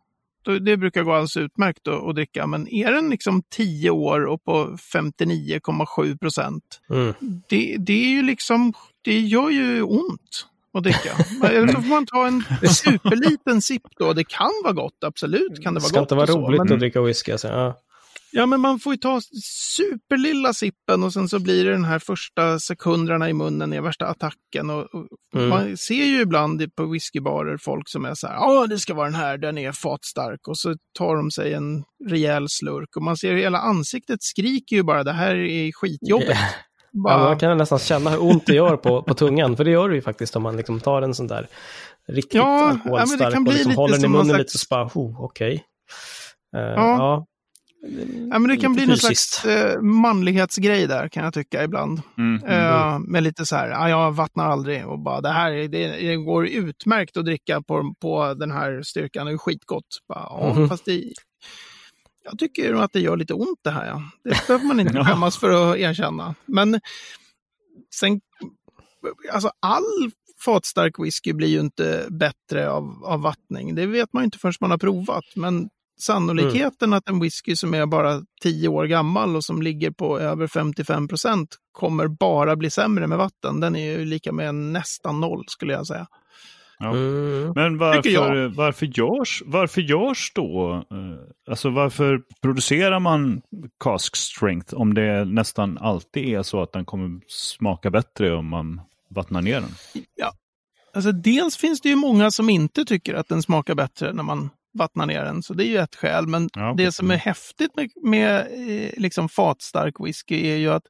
Det 0.61 0.77
brukar 0.77 1.03
gå 1.03 1.13
alldeles 1.13 1.37
utmärkt 1.37 1.89
att, 1.89 2.03
att 2.09 2.15
dricka, 2.15 2.47
men 2.47 2.69
är 2.69 2.93
den 2.93 3.11
liksom 3.11 3.43
10 3.51 3.91
år 3.91 4.25
och 4.25 4.45
på 4.45 4.77
59,7 4.95 6.19
procent, 6.19 6.81
Mm. 6.91 7.15
det, 7.49 7.77
det 7.79 8.05
är 8.05 8.09
ju 8.09 8.23
liksom, 8.23 8.73
det 9.03 9.21
gör 9.21 9.51
ju 9.51 9.83
ont 9.83 10.47
att 10.75 10.83
dricka. 10.85 11.11
Eller 11.49 11.69
så 11.73 11.83
får 11.83 11.89
man 11.89 12.07
ta 12.07 12.27
en 12.27 12.45
superliten 12.69 13.63
sipp 13.63 13.83
då. 13.99 14.13
Det 14.13 14.25
kan 14.25 14.51
vara 14.65 14.73
gott, 14.73 15.05
absolut 15.07 15.63
kan 15.63 15.75
det 15.75 15.81
Det 15.81 15.83
vara 15.83 15.89
ska 15.89 15.99
gott. 16.01 16.05
inte 16.05 16.15
vara 16.15 16.23
och 16.25 16.29
så, 16.29 16.39
roligt 16.49 16.59
men- 16.65 16.73
att 16.73 16.79
dricka 16.81 17.03
whisky. 17.03 17.33
Alltså. 17.33 17.49
Ja. 17.49 17.79
Ja, 18.35 18.47
men 18.47 18.61
man 18.61 18.79
får 18.81 18.93
ju 18.93 18.97
ta 18.97 19.21
superlilla 19.77 20.53
sippen 20.53 21.03
och 21.03 21.13
sen 21.13 21.29
så 21.29 21.39
blir 21.39 21.65
det 21.65 21.71
den 21.71 21.85
här 21.85 21.99
första 21.99 22.59
sekunderna 22.59 23.29
i 23.31 23.33
munnen 23.33 23.73
är 23.73 23.81
värsta 23.81 24.07
attacken. 24.07 24.71
Och, 24.71 24.95
och 24.95 25.07
Mm. 25.35 25.49
Man 25.49 25.77
ser 25.77 26.05
ju 26.05 26.21
ibland 26.21 26.75
på 26.77 26.87
whiskybarer 26.87 27.57
folk 27.61 27.89
som 27.89 28.05
är 28.05 28.15
så 28.15 28.27
här, 28.27 28.35
ja 28.35 28.67
det 28.67 28.79
ska 28.79 28.95
vara 28.95 29.07
den 29.07 29.15
här, 29.15 29.39
den 29.39 29.59
är 29.59 29.73
fatstark. 29.73 30.49
Och 30.49 30.59
så 30.59 30.75
tar 30.99 31.17
de 31.17 31.31
sig 31.31 31.53
en 31.55 31.85
rejäl 32.09 32.47
slurk 32.49 32.97
och 32.97 33.03
man 33.03 33.17
ser 33.17 33.35
hela 33.35 33.59
ansiktet 33.59 34.23
skriker 34.23 34.77
ju 34.77 34.83
bara, 34.83 35.05
det 35.05 35.13
här 35.13 35.35
är 35.37 35.73
skitjobbigt. 35.73 36.31
Ja, 36.31 36.37
Bara, 36.93 37.19
man 37.25 37.39
kan 37.39 37.59
nästan 37.59 37.79
känna 37.79 38.11
hur 38.11 38.23
ont 38.23 38.47
det 38.47 38.55
gör 38.55 38.77
på, 38.77 39.03
på 39.03 39.15
tungan. 39.15 39.57
För 39.57 39.65
det 39.65 39.71
gör 39.71 39.89
det 39.89 39.95
ju 39.95 40.03
faktiskt 40.03 40.37
om 40.37 40.43
man 40.43 40.57
liksom 40.57 40.81
tar 40.81 41.03
en 41.03 41.15
sån 41.15 41.27
där 41.27 41.47
riktigt 42.09 42.35
Ja, 42.35 42.69
ja, 42.69 42.69
men 42.69 42.79
det 42.95 43.01
alkoholstark 43.01 43.33
kan 43.33 43.39
och 43.43 43.45
bli 43.45 43.53
liksom 43.53 43.71
lite 43.71 43.81
håller 43.81 43.95
den 43.95 44.01
i 44.05 44.09
någon 44.09 44.13
munnen 44.13 44.27
slags- 44.27 44.39
lite 44.39 44.59
så 44.59 44.67
bara, 44.71 44.85
oh, 44.95 45.25
okej. 45.25 45.65
Eh, 46.57 46.61
Ja. 46.63 46.75
ja. 46.77 47.27
ja, 48.31 48.39
men 48.39 48.49
det 48.49 48.57
kan 48.57 48.75
bli 48.75 48.87
någon 48.87 48.97
fysiskt. 48.97 49.35
slags 49.41 49.45
eh, 49.45 49.81
manlighetsgrej 49.81 50.87
där 50.87 51.09
kan 51.09 51.25
jag 51.25 51.35
tycka 51.35 51.65
ibland. 51.65 52.03
Mm. 52.19 52.45
Eh, 52.45 52.99
med 52.99 53.23
lite 53.23 53.47
så 53.47 53.57
här, 53.57 53.69
ja, 53.69 53.89
jag 53.89 54.13
vattnar 54.13 54.51
aldrig 54.51 54.87
och 54.87 54.99
bara 54.99 55.21
det 55.21 55.29
här 55.33 55.53
är- 55.53 55.69
det, 55.69 55.89
det 55.89 56.17
går 56.17 56.47
utmärkt 56.47 57.17
att 57.17 57.25
dricka 57.25 57.63
på, 57.63 57.95
på 58.01 58.35
den 58.35 58.51
här 58.51 58.83
styrkan, 58.83 59.27
det 59.27 59.33
är 59.33 59.39
skitgott. 59.39 59.85
Bara, 60.09 60.27
ja, 60.31 60.55
Mhm. 60.57 60.69
fast 60.69 60.85
det, 60.85 61.03
jag 62.25 62.39
tycker 62.39 62.75
att 62.75 62.93
det 62.93 63.01
gör 63.01 63.17
lite 63.17 63.35
ont 63.35 63.61
det 63.63 63.71
här. 63.71 63.87
Ja. 63.87 64.03
Det 64.25 64.31
behöver 64.47 64.67
man 64.67 64.81
inte 64.81 65.05
skämmas 65.05 65.39
för 65.39 65.73
att 65.73 65.79
erkänna. 65.79 66.35
Men 66.47 66.81
sen, 67.95 68.21
alltså 69.33 69.51
all 69.61 70.11
fatstark 70.45 70.99
whisky 70.99 71.33
blir 71.33 71.49
ju 71.49 71.61
inte 71.61 72.07
bättre 72.11 72.71
av, 72.71 73.05
av 73.05 73.21
vattning. 73.21 73.75
Det 73.75 73.87
vet 73.87 74.13
man 74.13 74.23
ju 74.23 74.25
inte 74.25 74.39
förrän 74.39 74.55
man 74.61 74.71
har 74.71 74.79
provat. 74.79 75.25
Men 75.37 75.69
sannolikheten 76.01 76.89
mm. 76.89 76.97
att 76.99 77.09
en 77.09 77.21
whisky 77.21 77.57
som 77.57 77.75
är 77.75 77.87
bara 77.87 78.23
10 78.43 78.69
år 78.69 78.85
gammal 78.85 79.37
och 79.37 79.45
som 79.45 79.63
ligger 79.63 79.91
på 79.91 80.19
över 80.19 80.47
55 80.47 81.09
procent 81.09 81.57
kommer 81.73 82.09
bara 82.09 82.57
bli 82.57 82.71
sämre 82.71 83.07
med 83.07 83.19
vatten, 83.19 83.61
den 83.61 83.77
är 83.77 83.99
ju 83.99 84.05
lika 84.05 84.33
med 84.33 84.55
nästan 84.55 85.21
noll 85.21 85.45
skulle 85.49 85.73
jag 85.73 85.87
säga. 85.87 86.07
Ja. 86.79 86.91
Mm. 86.91 87.53
Men 87.55 87.79
varför, 87.79 88.49
varför, 88.49 88.87
görs, 88.87 89.43
varför 89.47 89.81
görs 89.81 90.33
då, 90.35 90.85
eh, 90.91 91.51
alltså 91.51 91.71
varför 91.71 92.23
producerar 92.43 93.01
man 93.01 93.43
cask 93.85 94.17
strength 94.17 94.75
om 94.75 94.95
det 94.95 95.25
nästan 95.25 95.79
alltid 95.79 96.29
är 96.29 96.43
så 96.43 96.63
att 96.63 96.73
den 96.73 96.85
kommer 96.85 97.21
smaka 97.29 97.91
bättre 97.91 98.35
om 98.35 98.49
man 98.49 98.81
vattnar 99.11 99.43
ner 99.43 99.61
den? 99.61 99.75
Ja, 100.17 100.33
alltså 100.95 101.13
dels 101.13 101.57
finns 101.57 101.81
det 101.81 101.89
ju 101.89 101.97
många 101.97 102.31
som 102.31 102.51
inte 102.51 102.85
tycker 102.85 103.15
att 103.15 103.29
den 103.29 103.43
smakar 103.43 103.75
bättre 103.75 104.13
när 104.13 104.23
man 104.23 104.51
vattnar 104.79 105.07
ner 105.07 105.25
den, 105.25 105.43
så 105.43 105.55
det 105.55 105.67
är 105.67 105.69
ju 105.69 105.79
ett 105.79 105.95
skäl. 105.95 106.27
Men 106.27 106.49
ja, 106.53 106.75
det 106.77 106.93
som 106.93 107.11
är 107.11 107.17
häftigt 107.17 107.77
med, 107.77 107.91
med 108.03 108.41
eh, 108.41 108.91
liksom 108.97 109.29
fatstark 109.29 109.95
whisky 110.01 110.47
är 110.47 110.57
ju 110.57 110.69
att 110.73 110.85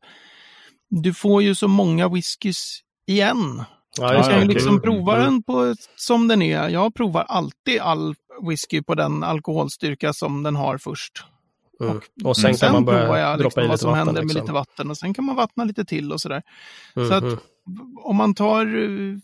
du 0.88 1.14
får 1.14 1.42
ju 1.42 1.54
så 1.54 1.68
många 1.68 2.08
whiskys 2.08 2.80
igen 3.06 3.64
Ja, 3.98 4.14
jag 4.14 4.24
kan 4.24 4.40
ju 4.40 4.48
liksom 4.48 4.80
prova 4.80 5.16
mm. 5.16 5.24
den 5.24 5.42
på, 5.42 5.74
som 5.96 6.28
den 6.28 6.42
är. 6.42 6.68
Jag 6.68 6.94
provar 6.94 7.22
alltid 7.22 7.80
all 7.80 8.14
whisky 8.48 8.82
på 8.82 8.94
den 8.94 9.22
alkoholstyrka 9.22 10.12
som 10.12 10.42
den 10.42 10.56
har 10.56 10.78
först. 10.78 11.24
Mm. 11.80 11.96
Och, 11.96 12.28
och 12.28 12.36
sen, 12.36 12.54
sen 12.54 12.68
kan 12.68 12.72
man 12.72 12.84
börja 12.84 13.18
jag 13.18 13.38
droppa 13.38 13.60
liksom 13.60 13.60
i 13.60 13.64
lite 13.64 13.70
vad 13.70 13.80
som 13.80 13.90
vatten, 13.90 14.06
händer 14.06 14.22
med 14.22 14.28
liksom. 14.28 14.40
lite 14.40 14.52
vatten 14.52 14.90
och 14.90 14.98
sen 14.98 15.14
kan 15.14 15.24
man 15.24 15.36
vattna 15.36 15.64
lite 15.64 15.84
till 15.84 16.12
och 16.12 16.20
sådär. 16.20 16.42
Mm. 16.96 17.08
Så 17.08 17.14
att 17.14 17.22
mm. 17.22 17.38
om 18.04 18.16
man 18.16 18.34
tar 18.34 18.76
uh, 18.76 19.18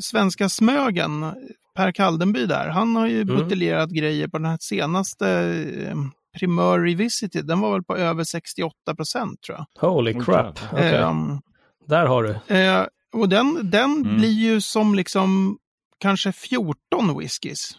svenska 0.00 0.48
Smögen, 0.48 1.32
Per 1.74 1.92
Kaldenby 1.92 2.46
där, 2.46 2.68
han 2.68 2.96
har 2.96 3.06
ju 3.06 3.20
mm. 3.20 3.36
buteljerat 3.36 3.90
grejer 3.90 4.28
på 4.28 4.38
den 4.38 4.46
här 4.46 4.58
senaste 4.60 5.26
uh, 5.26 5.94
Primör 6.38 6.80
Revisited, 6.80 7.46
den 7.46 7.60
var 7.60 7.72
väl 7.72 7.82
på 7.82 7.96
över 7.96 8.24
68 8.24 8.94
procent 8.96 9.42
tror 9.42 9.58
jag. 9.58 9.90
Holy 9.90 10.14
crap. 10.20 10.72
Okay. 10.72 11.02
Um, 11.02 11.40
där 11.86 12.06
har 12.06 12.22
du. 12.22 12.30
Uh, 12.30 12.86
och 13.12 13.28
den, 13.28 13.70
den 13.70 13.96
mm. 13.96 14.16
blir 14.16 14.32
ju 14.32 14.60
som 14.60 14.94
liksom 14.94 15.58
kanske 15.98 16.32
14 16.32 17.18
whiskys. 17.18 17.76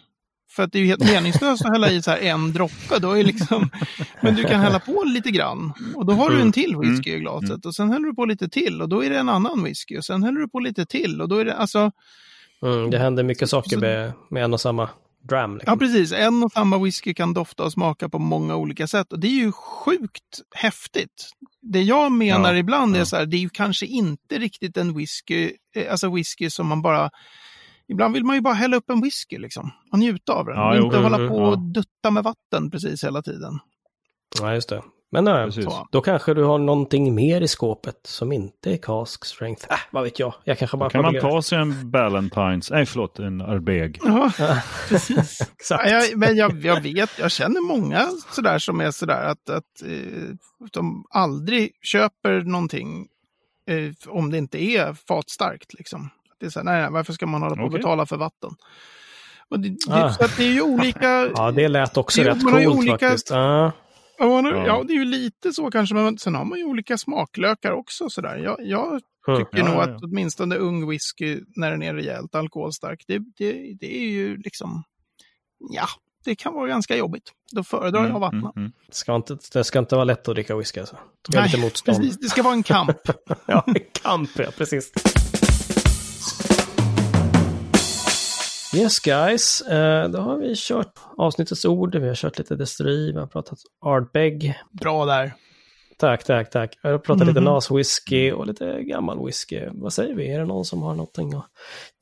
För 0.51 0.63
att 0.63 0.71
det 0.71 0.77
är 0.77 0.81
ju 0.81 0.87
helt 0.87 1.11
meningslöst 1.11 1.65
att 1.65 1.71
hälla 1.71 1.91
i 1.91 2.01
så 2.01 2.11
här 2.11 2.17
en 2.17 2.53
droppe. 2.53 2.99
Då 2.99 3.11
är 3.11 3.23
liksom, 3.23 3.69
men 4.21 4.35
du 4.35 4.43
kan 4.43 4.61
hälla 4.61 4.79
på 4.79 5.03
lite 5.03 5.31
grann. 5.31 5.73
Och 5.95 6.05
då 6.05 6.13
har 6.13 6.29
du 6.29 6.41
en 6.41 6.51
till 6.51 6.77
whisky 6.77 7.11
i 7.11 7.19
glaset. 7.19 7.49
Mm. 7.49 7.61
Och 7.65 7.75
sen 7.75 7.91
häller 7.91 8.05
du 8.05 8.15
på 8.15 8.25
lite 8.25 8.49
till 8.49 8.81
och 8.81 8.89
då 8.89 9.03
är 9.03 9.09
det 9.09 9.17
en 9.17 9.29
annan 9.29 9.63
whisky. 9.63 9.97
Och 9.97 10.05
sen 10.05 10.23
häller 10.23 10.39
du 10.39 10.49
på 10.49 10.59
lite 10.59 10.85
till 10.85 11.21
och 11.21 11.29
då 11.29 11.37
är 11.37 11.45
det 11.45 11.55
alltså... 11.55 11.91
Mm, 12.61 12.89
det 12.89 12.97
händer 12.97 13.23
mycket 13.23 13.49
saker 13.49 13.77
med, 13.77 14.13
med 14.29 14.43
en 14.43 14.53
och 14.53 14.61
samma 14.61 14.89
dram. 15.21 15.53
Liksom. 15.53 15.73
Ja, 15.73 15.77
precis. 15.77 16.11
En 16.11 16.43
och 16.43 16.51
samma 16.51 16.77
whisky 16.77 17.13
kan 17.13 17.33
dofta 17.33 17.63
och 17.63 17.71
smaka 17.71 18.09
på 18.09 18.19
många 18.19 18.55
olika 18.55 18.87
sätt. 18.87 19.13
Och 19.13 19.19
det 19.19 19.27
är 19.27 19.39
ju 19.45 19.51
sjukt 19.51 20.41
häftigt. 20.55 21.29
Det 21.61 21.81
jag 21.81 22.11
menar 22.11 22.53
ja, 22.53 22.59
ibland 22.59 22.95
ja. 22.95 23.01
är 23.01 23.05
så 23.05 23.15
här, 23.15 23.25
det 23.25 23.37
är 23.37 23.41
ju 23.41 23.49
kanske 23.49 23.85
inte 23.85 24.37
riktigt 24.37 24.77
en 24.77 24.97
whisky, 24.97 25.51
eh, 25.75 25.91
alltså 25.91 26.13
whisky 26.15 26.49
som 26.49 26.67
man 26.67 26.81
bara 26.81 27.09
Ibland 27.91 28.13
vill 28.13 28.23
man 28.23 28.35
ju 28.35 28.41
bara 28.41 28.53
hälla 28.53 28.77
upp 28.77 28.89
en 28.89 29.01
whisky 29.01 29.37
liksom 29.37 29.71
och 29.91 29.99
njuta 29.99 30.33
av 30.33 30.45
den. 30.45 30.55
Ja, 30.55 30.69
och 30.69 30.75
inte 30.75 30.97
jo, 30.97 31.03
hålla 31.03 31.17
på 31.17 31.35
och 31.35 31.59
dutta 31.59 32.11
med 32.11 32.23
vatten 32.23 32.71
precis 32.71 33.03
hela 33.03 33.21
tiden. 33.21 33.59
Ja, 34.39 34.53
just 34.53 34.69
det. 34.69 34.83
Men 35.11 35.23
nej, 35.23 35.49
då 35.91 36.01
kanske 36.01 36.33
du 36.33 36.43
har 36.43 36.57
någonting 36.57 37.15
mer 37.15 37.41
i 37.41 37.47
skåpet 37.47 37.99
som 38.03 38.31
inte 38.31 38.73
är 38.73 38.77
cask 38.77 39.25
strength. 39.25 39.65
Äh, 39.69 39.77
vad 39.91 40.03
vet 40.03 40.19
jag. 40.19 40.33
Jag 40.43 40.57
kanske 40.57 40.77
bara 40.77 40.89
kan 40.89 41.01
man 41.01 41.19
ta 41.21 41.41
sig 41.41 41.57
en 41.57 41.91
Ballantines, 41.91 42.71
nej 42.71 42.85
förlåt, 42.85 43.19
en 43.19 43.41
Arbeg. 43.41 43.99
Ja, 44.03 44.31
precis. 44.89 45.41
Exakt. 45.41 45.89
Ja, 45.89 45.91
jag, 45.91 46.17
men 46.17 46.35
jag, 46.35 46.65
jag, 46.65 46.81
vet, 46.81 47.19
jag 47.19 47.31
känner 47.31 47.61
många 47.61 48.07
sådär 48.31 48.59
som 48.59 48.81
är 48.81 48.91
sådär 48.91 49.23
att, 49.23 49.49
att 49.49 49.81
eh, 49.85 50.35
de 50.71 51.05
aldrig 51.09 51.71
köper 51.81 52.41
någonting 52.41 53.07
eh, 53.69 53.91
om 54.07 54.31
det 54.31 54.37
inte 54.37 54.63
är 54.63 54.93
fatstarkt. 54.93 55.73
Liksom. 55.73 56.09
Det 56.39 56.45
är 56.45 56.49
så 56.49 56.59
här, 56.59 56.65
nej, 56.65 56.81
nej, 56.81 56.91
varför 56.91 57.13
ska 57.13 57.25
man 57.25 57.41
hålla 57.41 57.55
på 57.55 57.63
och 57.63 57.71
betala 57.71 58.05
för 58.05 58.17
vatten? 58.17 58.49
Och 59.49 59.59
det, 59.59 59.69
det, 59.69 60.03
ah. 60.03 60.09
så 60.09 60.25
att 60.25 60.37
det 60.37 60.43
är 60.43 60.51
ju 60.51 60.61
olika... 60.61 61.29
Ja, 61.35 61.51
det 61.51 61.67
lät 61.67 61.97
också 61.97 62.23
det, 62.23 62.29
rätt 62.29 62.43
coolt 62.43 62.67
olika, 62.67 62.91
faktiskt. 62.91 63.31
Ah. 63.31 63.71
Ja, 64.19 64.41
nu, 64.41 64.49
ja, 64.49 64.83
det 64.87 64.93
är 64.93 64.95
ju 64.95 65.05
lite 65.05 65.53
så 65.53 65.71
kanske, 65.71 65.95
men 65.95 66.17
sen 66.17 66.35
har 66.35 66.45
man 66.45 66.57
ju 66.57 66.65
olika 66.65 66.97
smaklökar 66.97 67.71
också. 67.71 68.09
Sådär. 68.09 68.37
Jag, 68.37 68.57
jag 68.59 69.01
tycker 69.37 69.57
ja, 69.57 69.65
nog 69.65 69.75
ja, 69.75 69.81
att 69.81 70.03
åtminstone 70.03 70.55
ung 70.55 70.89
whisky, 70.89 71.41
när 71.55 71.71
den 71.71 71.83
är 71.83 71.93
rejält 71.93 72.35
alkoholstark, 72.35 73.03
det, 73.07 73.19
det, 73.37 73.77
det 73.79 73.97
är 73.97 74.09
ju 74.09 74.37
liksom, 74.37 74.83
ja, 75.59 75.87
det 76.25 76.35
kan 76.35 76.53
vara 76.53 76.67
ganska 76.67 76.95
jobbigt. 76.95 77.31
Då 77.51 77.63
föredrar 77.63 77.99
mm, 77.99 78.11
jag 78.11 78.15
att 78.15 78.21
vattna. 78.21 78.51
Mm, 78.55 78.65
mm. 78.65 78.71
Det, 78.87 78.95
ska 78.95 79.15
inte, 79.15 79.37
det 79.53 79.63
ska 79.63 79.79
inte 79.79 79.95
vara 79.95 80.05
lätt 80.05 80.27
att 80.27 80.35
dricka 80.35 80.55
whisky 80.55 80.79
alltså. 80.79 80.97
Det 81.29 81.39
Nej, 81.39 81.71
precis. 81.85 82.17
Det 82.17 82.29
ska 82.29 82.43
vara 82.43 82.53
en 82.53 82.63
kamp. 82.63 82.97
ja, 83.45 83.63
en 83.67 83.75
kamp, 84.03 84.29
ja, 84.35 84.51
precis. 84.57 84.91
Yes 88.75 88.99
guys, 88.99 89.63
uh, 89.71 90.09
då 90.09 90.19
har 90.19 90.37
vi 90.37 90.53
kört 90.57 90.93
avsnittets 91.17 91.65
ord, 91.65 91.95
vi 91.95 92.07
har 92.07 92.15
kört 92.15 92.37
lite 92.37 92.55
desteri, 92.55 93.11
vi 93.11 93.19
har 93.19 93.27
pratat 93.27 93.59
Ardbeg. 93.85 94.53
Bra 94.71 95.05
där. 95.05 95.33
Tack, 95.97 96.23
tack, 96.23 96.49
tack. 96.49 96.77
Jag 96.81 96.91
har 96.91 96.97
pratat 96.97 97.21
mm 97.21 97.25
-hmm. 97.25 97.29
lite 97.29 97.41
mhm. 97.41 97.49
NAS-whisky 97.49 98.31
och 98.31 98.47
lite 98.47 98.83
gammal 98.83 99.25
whisky. 99.25 99.67
Vad 99.71 99.93
säger 99.93 100.15
vi? 100.15 100.33
Är 100.33 100.39
det 100.39 100.45
någon 100.45 100.65
som 100.65 100.81
har 100.81 100.95
någonting 100.95 101.33
att 101.33 101.45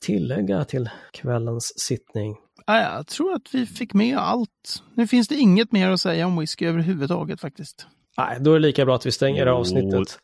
tillägga 0.04 0.64
till 0.64 0.90
kvällens 1.12 1.80
sittning? 1.80 2.36
Jag 2.66 3.06
tror 3.06 3.34
att 3.34 3.54
vi 3.54 3.66
fick 3.66 3.94
med 3.94 4.18
allt. 4.18 4.82
Nu 4.94 5.06
finns 5.06 5.28
det 5.28 5.34
inget 5.34 5.72
mer 5.72 5.90
att 5.90 6.00
säga 6.00 6.26
om 6.26 6.38
whisky 6.38 6.66
överhuvudtaget 6.66 7.40
faktiskt. 7.40 7.86
Nej, 8.18 8.36
då 8.40 8.50
är 8.50 8.54
det 8.54 8.66
lika 8.66 8.84
bra 8.84 8.96
att 8.96 9.06
vi 9.06 9.12
stänger 9.12 9.48
oh. 9.48 9.58
avsnittet. 9.58 10.18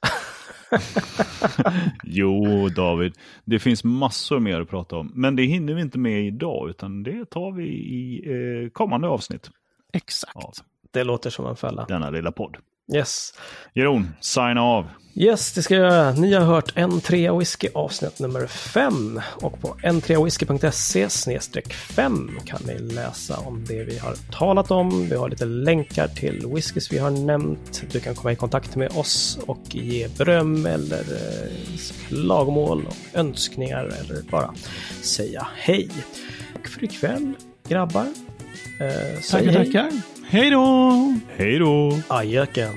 jo, 2.04 2.68
David, 2.68 3.14
det 3.44 3.58
finns 3.58 3.84
massor 3.84 4.40
mer 4.40 4.60
att 4.60 4.68
prata 4.68 4.96
om. 4.96 5.12
Men 5.14 5.37
det 5.37 5.42
hinner 5.42 5.74
vi 5.74 5.80
inte 5.80 5.98
med 5.98 6.26
idag, 6.26 6.70
utan 6.70 7.02
det 7.02 7.30
tar 7.30 7.52
vi 7.52 7.66
i 7.68 8.22
eh, 8.30 8.70
kommande 8.70 9.08
avsnitt. 9.08 9.50
Exakt. 9.92 10.32
Ja. 10.34 10.52
Det 10.90 11.04
låter 11.04 11.30
som 11.30 11.46
en 11.46 11.56
fälla. 11.56 11.84
Denna 11.88 12.10
lilla 12.10 12.32
podd. 12.32 12.56
Yes. 12.92 13.35
Jeroen, 13.75 14.14
signa 14.20 14.62
av. 14.62 14.87
Yes, 15.16 15.53
det 15.53 15.62
ska 15.62 15.75
jag 15.75 15.92
göra. 15.92 16.12
Ni 16.12 16.33
har 16.33 16.44
hört 16.44 16.73
en 16.77 17.01
3 17.01 17.38
whisky 17.38 17.68
avsnitt 17.75 18.18
nummer 18.18 18.47
5 18.47 19.20
och 19.35 19.61
på 19.61 19.68
n3whisky.se 19.83 21.09
5 21.75 22.31
kan 22.44 22.61
ni 22.66 22.79
läsa 22.79 23.37
om 23.37 23.64
det 23.68 23.85
vi 23.85 23.99
har 23.99 24.14
talat 24.33 24.70
om. 24.70 25.09
Vi 25.09 25.16
har 25.16 25.29
lite 25.29 25.44
länkar 25.44 26.09
till 26.09 26.47
whiskys 26.47 26.92
vi 26.92 26.99
har 26.99 27.11
nämnt. 27.11 27.83
Du 27.92 28.01
kan 28.01 28.14
komma 28.14 28.33
i 28.33 28.37
kontakt 28.37 28.77
med 28.77 28.92
oss 28.92 29.38
och 29.47 29.75
ge 29.75 30.09
beröm 30.09 30.66
eller 30.66 31.01
eh, 31.01 31.51
klagomål 32.09 32.87
och 32.87 33.18
önskningar 33.18 33.85
eller 33.85 34.23
bara 34.31 34.55
säga 35.03 35.47
hej. 35.57 35.90
Tack 36.53 36.68
för 36.68 36.85
ikväll 36.85 37.33
grabbar. 37.68 38.07
Eh, 38.81 39.20
tackar, 39.31 39.53
tackar. 39.53 40.13
Hej 40.35 40.51
då! 40.51 40.92
Hej 41.37 41.59
då! 41.59 41.99
Ajöken. 42.09 42.75